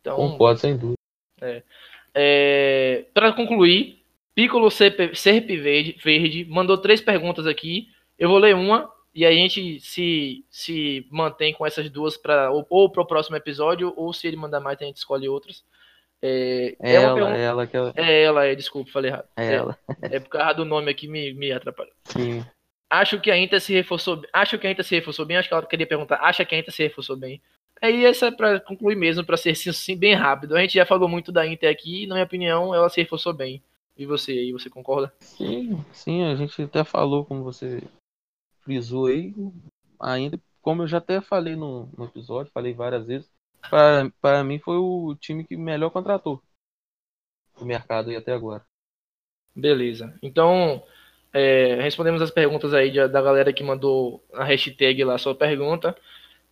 [0.00, 0.98] Então, Concordo, sem dúvida.
[1.40, 1.62] É.
[2.14, 4.02] É, para concluir,
[4.34, 7.88] Piccolo Serpe Verde, Verde mandou três perguntas aqui.
[8.18, 12.66] Eu vou ler uma e a gente se, se mantém com essas duas para ou,
[12.68, 15.64] ou para o próximo episódio, ou se ele mandar mais, a gente escolhe outras.
[16.22, 17.36] É, é ela, pergunta...
[17.36, 17.92] é ela que ela...
[17.96, 19.28] É ela, é, desculpa, falei errado.
[19.36, 19.78] É, é ela.
[20.02, 21.94] É por causa do nome aqui me, me atrapalhou.
[22.04, 22.44] Sim.
[22.90, 24.20] Acho que a Inter se reforçou.
[24.32, 25.36] Acho que a Inter se reforçou bem.
[25.36, 26.16] Acho que ela queria perguntar.
[26.16, 27.40] Acha que a Inter se reforçou bem?
[27.80, 30.56] Aí essa é para concluir mesmo, para ser assim, bem rápido.
[30.56, 33.32] A gente já falou muito da Inter aqui, e, na minha opinião, ela se reforçou
[33.32, 33.62] bem.
[33.96, 35.14] E você aí, você concorda?
[35.20, 37.82] Sim, sim, a gente até falou, como você
[38.62, 39.34] frisou aí,
[39.98, 43.30] ainda, como eu já até falei no, no episódio, falei várias vezes,
[44.20, 46.42] para mim foi o time que melhor contratou.
[47.60, 48.64] o mercado aí até agora.
[49.54, 50.18] Beleza.
[50.22, 50.82] Então,
[51.32, 55.96] é, respondemos as perguntas aí da galera que mandou a hashtag lá sua pergunta.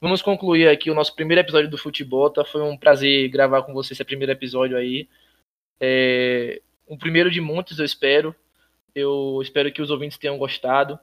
[0.00, 2.30] Vamos concluir aqui o nosso primeiro episódio do Futebol.
[2.30, 2.44] Tá?
[2.44, 5.08] Foi um prazer gravar com você esse primeiro episódio aí.
[5.80, 8.34] É, um primeiro de muitos, eu espero.
[8.94, 10.98] Eu espero que os ouvintes tenham gostado.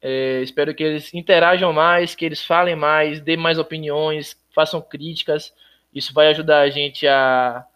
[0.00, 5.52] É, espero que eles interajam mais, que eles falem mais, dêem mais opiniões, façam críticas.
[5.94, 7.66] Isso vai ajudar a gente a,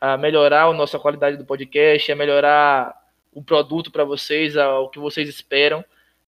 [0.00, 3.01] a melhorar a nossa qualidade do podcast, a melhorar
[3.32, 5.84] o produto para vocês, o que vocês esperam.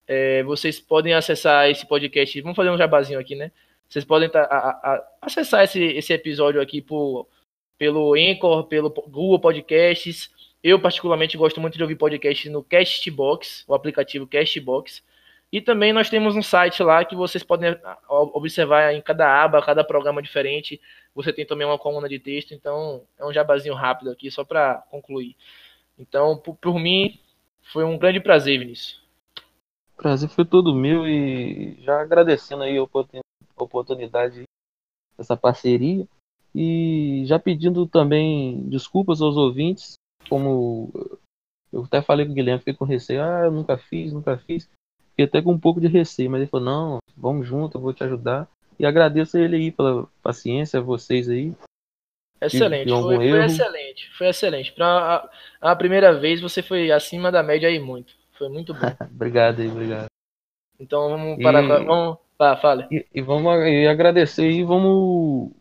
[0.07, 2.41] É, vocês podem acessar esse podcast.
[2.41, 3.51] Vamos fazer um jabazinho aqui, né?
[3.87, 7.27] Vocês podem tá, a, a, acessar esse, esse episódio aqui por,
[7.77, 10.29] pelo Anchor, pelo Google Podcasts.
[10.63, 15.03] Eu, particularmente, gosto muito de ouvir podcast no Castbox, o aplicativo Castbox.
[15.51, 17.77] E também nós temos um site lá que vocês podem
[18.09, 20.81] observar em cada aba, cada programa diferente.
[21.13, 24.83] Você tem também uma coluna de texto, então é um jabazinho rápido aqui, só para
[24.89, 25.35] concluir.
[25.97, 27.19] Então, por, por, mim,
[27.61, 29.01] foi um grande prazer, Vinícius.
[29.95, 32.83] Prazer foi todo meu e já agradecendo aí a
[33.57, 34.43] oportunidade
[35.17, 36.05] dessa parceria
[36.53, 39.93] e já pedindo também desculpas aos ouvintes,
[40.29, 40.91] como
[41.71, 44.69] eu até falei com o Guilherme, fiquei com receio, ah, eu nunca fiz, nunca fiz.
[45.09, 47.93] Fiquei até com um pouco de receio, mas ele falou, não, vamos junto, eu vou
[47.93, 48.49] te ajudar.
[48.79, 51.53] E agradeço a ele aí pela paciência, a vocês aí.
[52.41, 54.71] Excelente, foi, foi, excelente, foi excelente.
[54.73, 55.29] Para
[55.61, 58.13] a, a, primeira vez você foi acima da média aí muito.
[58.33, 58.79] Foi muito bom.
[59.11, 60.07] obrigado aí, obrigado.
[60.79, 62.87] Então vamos para e, vamos, fale.
[62.91, 65.51] E, e vamos e agradecer e vamos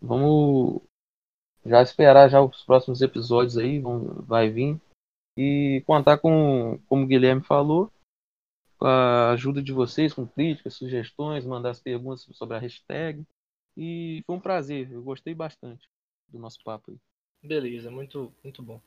[0.00, 0.82] vamos
[1.64, 4.80] já esperar já os próximos episódios aí, vão, vai vir
[5.36, 7.90] e contar com, como o Guilherme falou,
[8.78, 13.24] com a ajuda de vocês, com críticas, sugestões, mandar as perguntas sobre a hashtag.
[13.76, 15.88] E foi um prazer, eu gostei bastante
[16.28, 16.98] do nosso papo aí.
[17.42, 18.80] Beleza, muito, muito bom.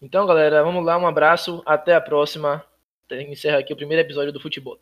[0.00, 2.64] Então, galera, vamos lá, um abraço, até a próxima.
[3.10, 4.78] Encerra aqui o primeiro episódio do Futebol.